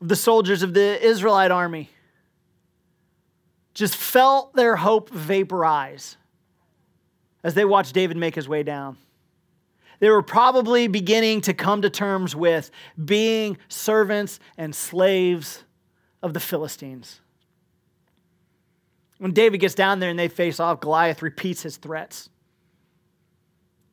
of 0.00 0.08
the 0.08 0.16
soldiers 0.16 0.62
of 0.62 0.74
the 0.74 1.04
Israelite 1.04 1.50
army 1.50 1.90
just 3.74 3.96
felt 3.96 4.54
their 4.54 4.76
hope 4.76 5.10
vaporize 5.10 6.16
as 7.42 7.54
they 7.54 7.64
watched 7.64 7.94
David 7.94 8.16
make 8.16 8.34
his 8.34 8.48
way 8.48 8.62
down. 8.62 8.96
They 10.00 10.10
were 10.10 10.22
probably 10.22 10.88
beginning 10.88 11.42
to 11.42 11.54
come 11.54 11.82
to 11.82 11.90
terms 11.90 12.34
with 12.34 12.70
being 13.02 13.56
servants 13.68 14.40
and 14.58 14.74
slaves 14.74 15.62
of 16.22 16.34
the 16.34 16.40
Philistines. 16.40 17.20
When 19.18 19.32
David 19.32 19.58
gets 19.58 19.76
down 19.76 20.00
there 20.00 20.10
and 20.10 20.18
they 20.18 20.26
face 20.26 20.58
off, 20.58 20.80
Goliath 20.80 21.22
repeats 21.22 21.62
his 21.62 21.76
threats. 21.76 22.28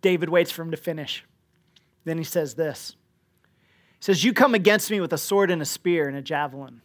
David 0.01 0.29
waits 0.29 0.51
for 0.51 0.63
him 0.63 0.71
to 0.71 0.77
finish. 0.77 1.23
Then 2.05 2.17
he 2.17 2.23
says 2.23 2.55
this 2.55 2.95
He 3.99 4.03
says, 4.03 4.23
You 4.23 4.33
come 4.33 4.55
against 4.55 4.89
me 4.89 4.99
with 4.99 5.13
a 5.13 5.17
sword 5.19 5.51
and 5.51 5.61
a 5.61 5.65
spear 5.65 6.07
and 6.07 6.17
a 6.17 6.21
javelin. 6.23 6.81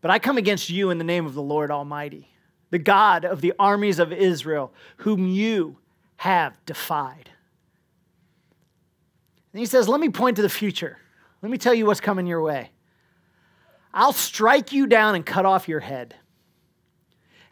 But 0.00 0.10
I 0.10 0.18
come 0.18 0.38
against 0.38 0.70
you 0.70 0.88
in 0.88 0.96
the 0.96 1.04
name 1.04 1.26
of 1.26 1.34
the 1.34 1.42
Lord 1.42 1.70
Almighty, 1.70 2.30
the 2.70 2.78
God 2.78 3.24
of 3.24 3.40
the 3.40 3.52
armies 3.58 3.98
of 3.98 4.12
Israel, 4.12 4.72
whom 4.98 5.26
you 5.26 5.78
have 6.16 6.64
defied. 6.66 7.30
And 9.52 9.60
he 9.60 9.66
says, 9.66 9.88
Let 9.88 10.00
me 10.00 10.08
point 10.08 10.36
to 10.36 10.42
the 10.42 10.48
future. 10.48 10.98
Let 11.42 11.50
me 11.50 11.58
tell 11.58 11.74
you 11.74 11.86
what's 11.86 12.00
coming 12.00 12.26
your 12.26 12.42
way. 12.42 12.70
I'll 13.92 14.12
strike 14.12 14.72
you 14.72 14.86
down 14.86 15.14
and 15.14 15.26
cut 15.26 15.46
off 15.46 15.68
your 15.68 15.80
head. 15.80 16.14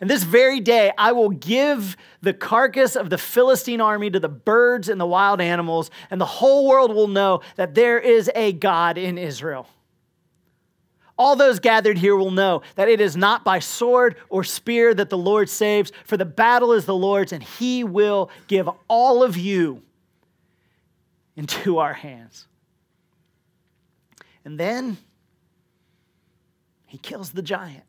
And 0.00 0.08
this 0.08 0.22
very 0.22 0.60
day, 0.60 0.92
I 0.96 1.10
will 1.10 1.30
give 1.30 1.96
the 2.20 2.32
carcass 2.32 2.94
of 2.94 3.10
the 3.10 3.18
Philistine 3.18 3.80
army 3.80 4.10
to 4.10 4.20
the 4.20 4.28
birds 4.28 4.88
and 4.88 5.00
the 5.00 5.06
wild 5.06 5.40
animals, 5.40 5.90
and 6.08 6.20
the 6.20 6.26
whole 6.26 6.68
world 6.68 6.94
will 6.94 7.08
know 7.08 7.40
that 7.56 7.74
there 7.74 7.98
is 7.98 8.30
a 8.36 8.52
God 8.52 8.96
in 8.96 9.18
Israel. 9.18 9.66
All 11.18 11.34
those 11.34 11.58
gathered 11.58 11.98
here 11.98 12.14
will 12.14 12.30
know 12.30 12.62
that 12.76 12.88
it 12.88 13.00
is 13.00 13.16
not 13.16 13.44
by 13.44 13.58
sword 13.58 14.16
or 14.28 14.44
spear 14.44 14.94
that 14.94 15.10
the 15.10 15.18
Lord 15.18 15.50
saves, 15.50 15.90
for 16.04 16.16
the 16.16 16.24
battle 16.24 16.72
is 16.72 16.84
the 16.84 16.94
Lord's, 16.94 17.32
and 17.32 17.42
he 17.42 17.82
will 17.82 18.30
give 18.46 18.68
all 18.86 19.24
of 19.24 19.36
you 19.36 19.82
into 21.36 21.78
our 21.78 21.92
hands. 21.92 22.46
And 24.44 24.58
then 24.58 24.96
he 26.86 26.98
kills 26.98 27.32
the 27.32 27.42
giant. 27.42 27.84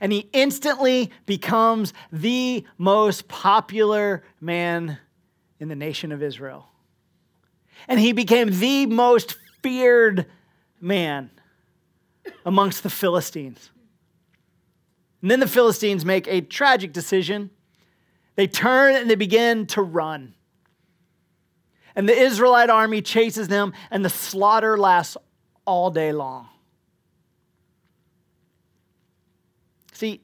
And 0.00 0.12
he 0.12 0.30
instantly 0.32 1.10
becomes 1.26 1.92
the 2.12 2.64
most 2.78 3.26
popular 3.26 4.22
man 4.40 4.98
in 5.58 5.66
the 5.66 5.74
nation 5.74 6.12
of 6.12 6.22
Israel. 6.22 6.68
And 7.88 7.98
he 7.98 8.12
became 8.12 8.60
the 8.60 8.86
most 8.86 9.36
feared 9.60 10.26
man 10.80 11.30
amongst 12.44 12.82
the 12.82 12.90
Philistines. 12.90 13.70
And 15.22 15.30
then 15.30 15.40
the 15.40 15.48
Philistines 15.48 16.04
make 16.04 16.26
a 16.28 16.40
tragic 16.40 16.92
decision. 16.92 17.50
They 18.36 18.46
turn 18.46 18.94
and 18.94 19.10
they 19.10 19.16
begin 19.16 19.66
to 19.68 19.82
run. 19.82 20.34
And 21.96 22.08
the 22.08 22.16
Israelite 22.16 22.70
army 22.70 23.02
chases 23.02 23.48
them, 23.48 23.72
and 23.90 24.04
the 24.04 24.10
slaughter 24.10 24.78
lasts 24.78 25.16
all 25.64 25.90
day 25.90 26.12
long. 26.12 26.48
See, 29.92 30.20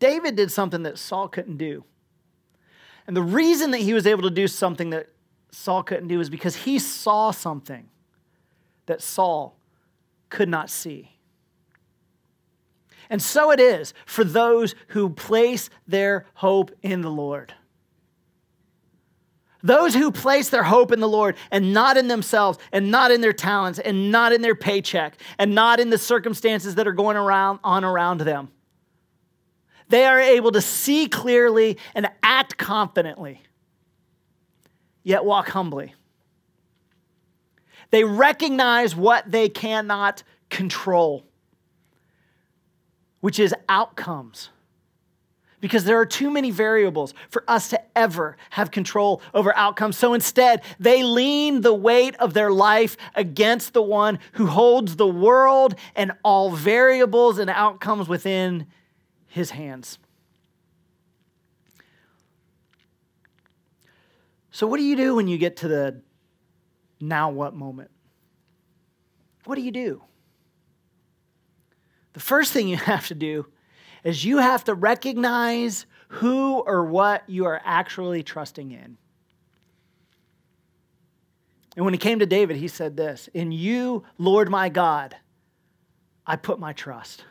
David 0.00 0.34
did 0.34 0.50
something 0.50 0.82
that 0.82 0.98
Saul 0.98 1.28
couldn't 1.28 1.56
do. 1.56 1.84
And 3.06 3.16
the 3.16 3.22
reason 3.22 3.70
that 3.70 3.78
he 3.78 3.94
was 3.94 4.08
able 4.08 4.22
to 4.22 4.30
do 4.30 4.48
something 4.48 4.90
that 4.90 5.08
Saul 5.52 5.84
couldn't 5.84 6.08
do 6.08 6.20
is 6.20 6.28
because 6.28 6.56
he 6.56 6.80
saw 6.80 7.30
something 7.30 7.88
that 8.86 9.00
Saul 9.00 9.56
could 10.30 10.48
not 10.48 10.68
see. 10.68 11.13
And 13.10 13.20
so 13.20 13.50
it 13.50 13.60
is 13.60 13.94
for 14.06 14.24
those 14.24 14.74
who 14.88 15.10
place 15.10 15.70
their 15.86 16.26
hope 16.34 16.70
in 16.82 17.02
the 17.02 17.10
Lord. 17.10 17.54
Those 19.62 19.94
who 19.94 20.10
place 20.10 20.50
their 20.50 20.62
hope 20.62 20.92
in 20.92 21.00
the 21.00 21.08
Lord 21.08 21.36
and 21.50 21.72
not 21.72 21.96
in 21.96 22.08
themselves 22.08 22.58
and 22.70 22.90
not 22.90 23.10
in 23.10 23.22
their 23.22 23.32
talents 23.32 23.78
and 23.78 24.12
not 24.12 24.32
in 24.32 24.42
their 24.42 24.54
paycheck 24.54 25.16
and 25.38 25.54
not 25.54 25.80
in 25.80 25.88
the 25.88 25.96
circumstances 25.96 26.74
that 26.74 26.86
are 26.86 26.92
going 26.92 27.16
around 27.16 27.60
on 27.64 27.82
around 27.82 28.20
them. 28.20 28.50
They 29.88 30.04
are 30.04 30.20
able 30.20 30.52
to 30.52 30.60
see 30.60 31.08
clearly 31.08 31.78
and 31.94 32.10
act 32.22 32.58
confidently, 32.58 33.40
yet 35.02 35.24
walk 35.24 35.48
humbly. 35.48 35.94
They 37.90 38.04
recognize 38.04 38.94
what 38.94 39.30
they 39.30 39.48
cannot 39.48 40.24
control 40.50 41.26
which 43.24 43.38
is 43.38 43.54
outcomes. 43.70 44.50
Because 45.62 45.84
there 45.84 45.98
are 45.98 46.04
too 46.04 46.30
many 46.30 46.50
variables 46.50 47.14
for 47.30 47.42
us 47.48 47.70
to 47.70 47.80
ever 47.96 48.36
have 48.50 48.70
control 48.70 49.22
over 49.32 49.56
outcomes. 49.56 49.96
So 49.96 50.12
instead, 50.12 50.60
they 50.78 51.02
lean 51.02 51.62
the 51.62 51.72
weight 51.72 52.16
of 52.16 52.34
their 52.34 52.50
life 52.50 52.98
against 53.14 53.72
the 53.72 53.80
one 53.80 54.18
who 54.32 54.44
holds 54.44 54.96
the 54.96 55.06
world 55.06 55.74
and 55.96 56.12
all 56.22 56.50
variables 56.50 57.38
and 57.38 57.48
outcomes 57.48 58.08
within 58.08 58.66
his 59.26 59.52
hands. 59.52 59.98
So, 64.50 64.66
what 64.66 64.76
do 64.76 64.82
you 64.82 64.96
do 64.96 65.14
when 65.14 65.28
you 65.28 65.38
get 65.38 65.56
to 65.58 65.68
the 65.68 66.02
now 67.00 67.30
what 67.30 67.54
moment? 67.54 67.90
What 69.46 69.54
do 69.54 69.62
you 69.62 69.72
do? 69.72 70.02
The 72.14 72.20
first 72.20 72.52
thing 72.52 72.66
you 72.66 72.76
have 72.78 73.06
to 73.08 73.14
do 73.14 73.46
is 74.02 74.24
you 74.24 74.38
have 74.38 74.64
to 74.64 74.74
recognize 74.74 75.86
who 76.08 76.60
or 76.60 76.84
what 76.84 77.22
you 77.28 77.44
are 77.44 77.60
actually 77.64 78.22
trusting 78.22 78.70
in. 78.70 78.96
And 81.76 81.84
when 81.84 81.92
he 81.94 81.98
came 81.98 82.20
to 82.20 82.26
David, 82.26 82.56
he 82.56 82.68
said 82.68 82.96
this 82.96 83.28
In 83.34 83.52
you, 83.52 84.04
Lord 84.18 84.48
my 84.48 84.68
God, 84.68 85.16
I 86.26 86.36
put 86.36 86.58
my 86.58 86.72
trust. 86.72 87.24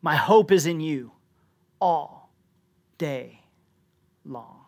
My 0.00 0.16
hope 0.16 0.52
is 0.52 0.66
in 0.66 0.80
you 0.80 1.12
all 1.80 2.30
day 2.98 3.42
long. 4.24 4.60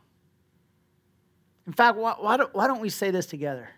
In 1.67 1.73
fact, 1.73 1.99
why, 1.99 2.15
why, 2.19 2.37
don't, 2.37 2.53
why 2.55 2.67
don't 2.67 2.81
we 2.81 2.89
say 2.89 3.11
this 3.11 3.27
together? 3.27 3.69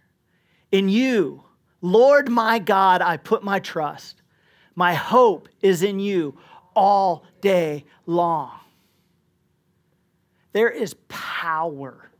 In 0.70 0.88
you, 0.88 1.42
Lord 1.82 2.28
my 2.28 2.58
God, 2.60 3.02
I 3.02 3.16
put 3.16 3.42
my 3.42 3.58
trust. 3.58 4.19
My 4.80 4.94
hope 4.94 5.50
is 5.60 5.82
in 5.82 6.00
you 6.00 6.38
all 6.74 7.26
day 7.42 7.84
long. 8.06 8.50
There 10.52 10.70
is 10.70 10.94
power 11.06 12.10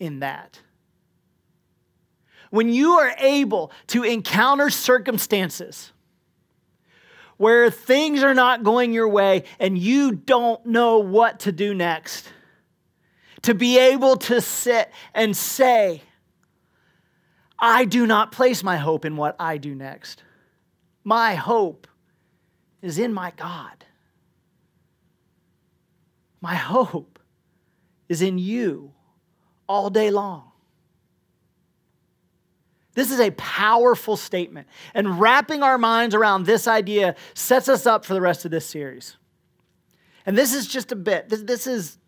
in 0.00 0.18
that. 0.18 0.60
When 2.50 2.68
you 2.68 2.94
are 2.94 3.14
able 3.18 3.70
to 3.86 4.02
encounter 4.02 4.70
circumstances 4.70 5.92
where 7.36 7.70
things 7.70 8.24
are 8.24 8.34
not 8.34 8.64
going 8.64 8.92
your 8.92 9.06
way 9.06 9.44
and 9.60 9.78
you 9.78 10.10
don't 10.10 10.66
know 10.66 10.98
what 10.98 11.38
to 11.40 11.52
do 11.52 11.74
next, 11.74 12.28
to 13.42 13.54
be 13.54 13.78
able 13.78 14.16
to 14.16 14.40
sit 14.40 14.90
and 15.14 15.36
say, 15.36 16.02
I 17.56 17.84
do 17.84 18.04
not 18.04 18.32
place 18.32 18.64
my 18.64 18.78
hope 18.78 19.04
in 19.04 19.16
what 19.16 19.36
I 19.38 19.58
do 19.58 19.76
next. 19.76 20.24
My 21.06 21.36
hope 21.36 21.86
is 22.82 22.98
in 22.98 23.14
my 23.14 23.32
God. 23.36 23.84
My 26.40 26.56
hope 26.56 27.20
is 28.08 28.22
in 28.22 28.38
you 28.38 28.90
all 29.68 29.88
day 29.88 30.10
long. 30.10 30.50
This 32.94 33.12
is 33.12 33.20
a 33.20 33.30
powerful 33.30 34.16
statement. 34.16 34.66
And 34.94 35.20
wrapping 35.20 35.62
our 35.62 35.78
minds 35.78 36.12
around 36.12 36.44
this 36.44 36.66
idea 36.66 37.14
sets 37.34 37.68
us 37.68 37.86
up 37.86 38.04
for 38.04 38.12
the 38.12 38.20
rest 38.20 38.44
of 38.44 38.50
this 38.50 38.66
series. 38.66 39.16
And 40.26 40.36
this 40.36 40.52
is 40.52 40.66
just 40.66 40.90
a 40.90 40.96
bit. 40.96 41.28
This, 41.28 41.42
this 41.42 41.68
is, 41.68 41.98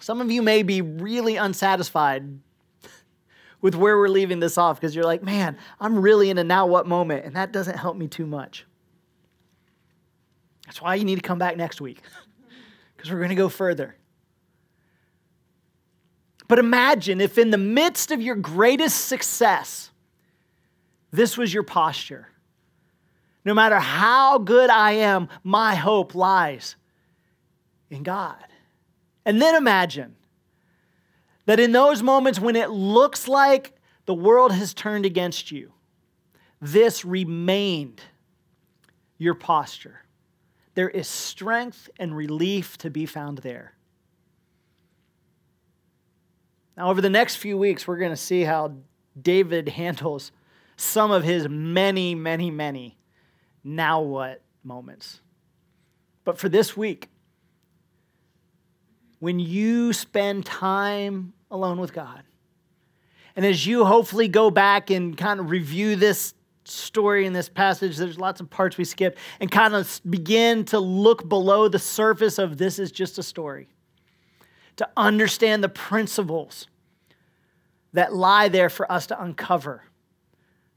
some 0.00 0.20
of 0.20 0.32
you 0.32 0.42
may 0.42 0.64
be 0.64 0.82
really 0.82 1.36
unsatisfied 1.36 2.40
with 3.60 3.74
where 3.74 3.98
we're 3.98 4.08
leaving 4.08 4.40
this 4.40 4.56
off 4.56 4.80
because 4.80 4.94
you're 4.94 5.04
like, 5.04 5.22
man, 5.22 5.56
I'm 5.78 6.00
really 6.00 6.30
in 6.30 6.38
a 6.38 6.44
now 6.44 6.66
what 6.66 6.86
moment, 6.86 7.24
and 7.24 7.36
that 7.36 7.52
doesn't 7.52 7.76
help 7.76 7.96
me 7.96 8.08
too 8.08 8.26
much. 8.26 8.66
That's 10.66 10.80
why 10.80 10.94
you 10.94 11.04
need 11.04 11.16
to 11.16 11.22
come 11.22 11.38
back 11.38 11.56
next 11.56 11.80
week 11.80 12.00
because 12.96 13.10
we're 13.10 13.18
going 13.18 13.30
to 13.30 13.34
go 13.34 13.48
further. 13.48 13.96
But 16.48 16.58
imagine 16.58 17.20
if, 17.20 17.38
in 17.38 17.50
the 17.50 17.58
midst 17.58 18.10
of 18.10 18.20
your 18.20 18.34
greatest 18.34 19.06
success, 19.06 19.90
this 21.12 21.36
was 21.36 21.52
your 21.52 21.62
posture. 21.62 22.28
No 23.44 23.54
matter 23.54 23.78
how 23.78 24.38
good 24.38 24.68
I 24.70 24.92
am, 24.92 25.28
my 25.44 25.74
hope 25.74 26.14
lies 26.14 26.76
in 27.88 28.02
God. 28.02 28.44
And 29.24 29.40
then 29.40 29.54
imagine 29.54 30.16
that 31.50 31.58
in 31.58 31.72
those 31.72 32.00
moments 32.00 32.38
when 32.38 32.54
it 32.54 32.70
looks 32.70 33.26
like 33.26 33.72
the 34.06 34.14
world 34.14 34.52
has 34.52 34.72
turned 34.72 35.04
against 35.04 35.50
you, 35.50 35.72
this 36.60 37.04
remained 37.04 38.00
your 39.18 39.34
posture. 39.34 40.04
There 40.74 40.88
is 40.88 41.08
strength 41.08 41.90
and 41.98 42.16
relief 42.16 42.78
to 42.78 42.88
be 42.88 43.04
found 43.04 43.38
there. 43.38 43.72
Now, 46.76 46.88
over 46.88 47.00
the 47.00 47.10
next 47.10 47.34
few 47.34 47.58
weeks, 47.58 47.84
we're 47.84 47.98
going 47.98 48.12
to 48.12 48.16
see 48.16 48.42
how 48.42 48.76
David 49.20 49.70
handles 49.70 50.30
some 50.76 51.10
of 51.10 51.24
his 51.24 51.48
many, 51.48 52.14
many, 52.14 52.52
many 52.52 52.96
now 53.64 54.00
what 54.02 54.40
moments. 54.62 55.20
But 56.22 56.38
for 56.38 56.48
this 56.48 56.76
week, 56.76 57.08
when 59.18 59.40
you 59.40 59.92
spend 59.92 60.46
time 60.46 61.32
alone 61.50 61.80
with 61.80 61.92
God, 61.92 62.22
and 63.36 63.46
as 63.46 63.66
you 63.66 63.84
hopefully 63.84 64.28
go 64.28 64.50
back 64.50 64.90
and 64.90 65.16
kind 65.16 65.40
of 65.40 65.50
review 65.50 65.96
this 65.96 66.34
story 66.64 67.26
in 67.26 67.32
this 67.32 67.48
passage, 67.48 67.96
there's 67.96 68.18
lots 68.18 68.40
of 68.40 68.50
parts 68.50 68.76
we 68.76 68.84
skip, 68.84 69.18
and 69.40 69.50
kind 69.50 69.74
of 69.74 70.00
begin 70.08 70.64
to 70.66 70.78
look 70.78 71.28
below 71.28 71.68
the 71.68 71.78
surface 71.78 72.38
of 72.38 72.58
this 72.58 72.78
is 72.78 72.92
just 72.92 73.18
a 73.18 73.22
story, 73.22 73.68
to 74.76 74.88
understand 74.96 75.64
the 75.64 75.68
principles 75.68 76.66
that 77.92 78.14
lie 78.14 78.48
there 78.48 78.68
for 78.68 78.90
us 78.90 79.06
to 79.08 79.20
uncover, 79.20 79.82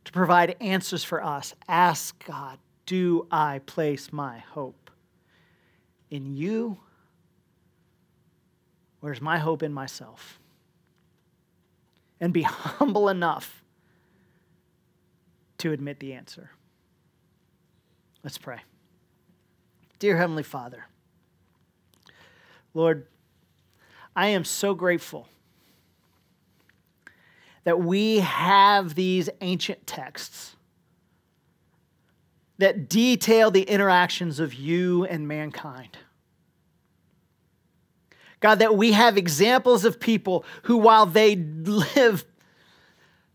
to 0.05 0.11
provide 0.11 0.55
answers 0.59 1.03
for 1.03 1.23
us. 1.23 1.53
Ask 1.67 2.25
God, 2.25 2.57
do 2.85 3.27
I 3.31 3.59
place 3.65 4.11
my 4.11 4.39
hope 4.39 4.89
in 6.09 6.35
you? 6.35 6.77
Is 9.03 9.21
my 9.21 9.37
hope 9.37 9.63
in 9.63 9.73
myself? 9.73 10.39
And 12.23 12.31
be 12.31 12.41
humble 12.43 13.09
enough 13.09 13.61
to 15.57 15.73
admit 15.73 15.99
the 15.99 16.13
answer. 16.13 16.51
Let's 18.23 18.37
pray. 18.37 18.61
Dear 19.99 20.15
Heavenly 20.15 20.43
Father, 20.43 20.85
Lord, 22.73 23.07
I 24.15 24.27
am 24.27 24.45
so 24.45 24.73
grateful 24.73 25.27
that 27.65 27.81
we 27.81 28.19
have 28.19 28.95
these 28.95 29.29
ancient 29.41 29.85
texts 29.85 30.55
that 32.57 32.87
detail 32.87 33.51
the 33.51 33.63
interactions 33.63 34.39
of 34.39 34.53
you 34.53 35.03
and 35.03 35.27
mankind. 35.27 35.97
God, 38.43 38.59
that 38.59 38.75
we 38.75 38.91
have 38.91 39.15
examples 39.15 39.85
of 39.85 40.01
people 40.01 40.43
who, 40.63 40.75
while 40.75 41.05
they 41.05 41.37
live 41.37 42.25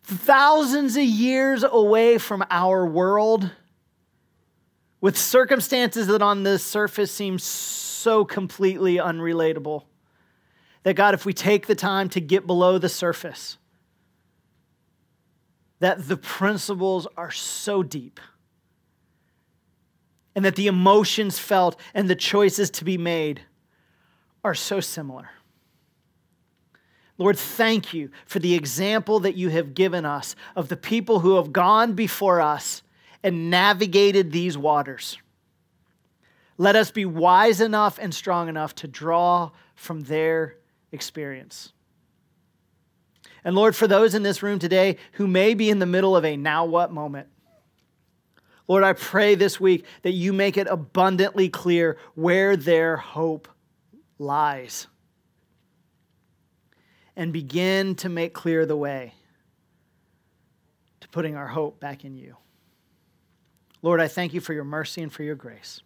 thousands 0.03 0.99
of 0.99 1.03
years 1.03 1.65
away 1.65 2.19
from 2.19 2.45
our 2.51 2.85
world, 2.85 3.51
with 5.01 5.17
circumstances 5.17 6.09
that 6.09 6.21
on 6.21 6.43
the 6.43 6.59
surface 6.59 7.11
seem 7.11 7.39
so 7.39 8.27
completely 8.27 8.97
unrelatable, 8.97 9.85
that 10.83 10.93
God, 10.93 11.15
if 11.15 11.25
we 11.25 11.33
take 11.33 11.69
the 11.69 11.75
time 11.75 12.11
to 12.11 12.21
get 12.21 12.47
below 12.47 12.77
the 12.77 12.91
surface, 12.91 13.57
that 15.79 16.07
the 16.07 16.19
principles 16.19 17.07
are 17.17 17.31
so 17.31 17.83
deep 17.83 18.21
and 20.35 20.45
that 20.45 20.57
the 20.57 20.67
emotions 20.67 21.39
felt 21.39 21.81
and 21.95 22.11
the 22.11 22.15
choices 22.15 22.69
to 22.73 22.85
be 22.85 22.99
made 22.99 23.41
are 24.45 24.55
so 24.55 24.81
similar. 24.81 25.31
Lord, 27.19 27.37
thank 27.37 27.93
you 27.93 28.11
for 28.27 28.39
the 28.39 28.55
example 28.55 29.21
that 29.21 29.37
you 29.37 29.49
have 29.49 29.75
given 29.75 30.05
us 30.05 30.37
of 30.55 30.69
the 30.69 30.77
people 30.77 31.21
who 31.21 31.37
have 31.37 31.53
gone 31.53 31.95
before 31.95 32.41
us 32.41 32.83
and 33.25 33.51
navigated 33.51 34.31
these 34.31 34.57
waters. 34.57 35.19
Let 36.57 36.77
us 36.77 36.93
be 36.93 37.05
wise 37.05 37.61
enough 37.61 37.99
and 38.01 38.15
strong 38.15 38.49
enough 38.49 38.75
to 38.77 38.89
draw 38.89 39.51
from 39.75 40.03
their 40.03 40.57
experience. 40.93 41.73
And 43.45 43.57
Lord, 43.57 43.75
for 43.75 43.87
those 43.87 44.15
in 44.15 44.23
this 44.23 44.43
room 44.43 44.59
today 44.59 44.97
who 45.13 45.27
may 45.27 45.55
be 45.55 45.71
in 45.71 45.79
the 45.79 45.87
middle 45.87 46.17
of 46.17 46.25
a 46.25 46.37
now 46.37 46.65
what 46.65 46.93
moment, 46.93 47.29
Lord, 48.69 48.85
I 48.85 48.93
pray 48.93 49.35
this 49.35 49.59
week 49.59 49.87
that 50.03 50.13
you 50.13 50.33
make 50.33 50.57
it 50.59 50.67
abundantly 50.69 51.49
clear 51.49 51.97
where 52.15 52.55
their 52.57 52.99
hope 52.99 53.49
lies 54.19 54.87
and 57.17 57.33
begin 57.33 57.95
to 57.97 58.09
make 58.09 58.33
clear 58.33 58.67
the 58.67 58.77
way 58.77 59.15
to 61.01 61.09
putting 61.09 61.37
our 61.37 61.49
hope 61.49 61.81
back 61.81 62.05
in 62.05 62.17
you. 62.17 62.37
Lord, 63.83 64.01
I 64.01 64.09
thank 64.09 64.35
you 64.35 64.41
for 64.41 64.53
your 64.53 64.65
mercy 64.65 65.03
and 65.03 65.13
for 65.13 65.23
your 65.23 65.37
grace. 65.37 65.81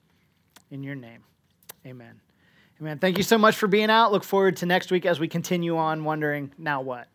In 0.70 0.82
your 0.82 0.94
name, 0.94 1.24
amen. 1.86 2.20
Amen. 2.80 2.98
Thank 2.98 3.16
you 3.16 3.22
so 3.22 3.38
much 3.38 3.54
for 3.54 3.68
being 3.68 3.90
out. 3.90 4.10
Look 4.10 4.24
forward 4.24 4.56
to 4.56 4.66
next 4.66 4.90
week 4.90 5.06
as 5.06 5.20
we 5.20 5.28
continue 5.28 5.76
on 5.76 6.02
wondering 6.02 6.52
now 6.58 6.80
what? 6.80 7.06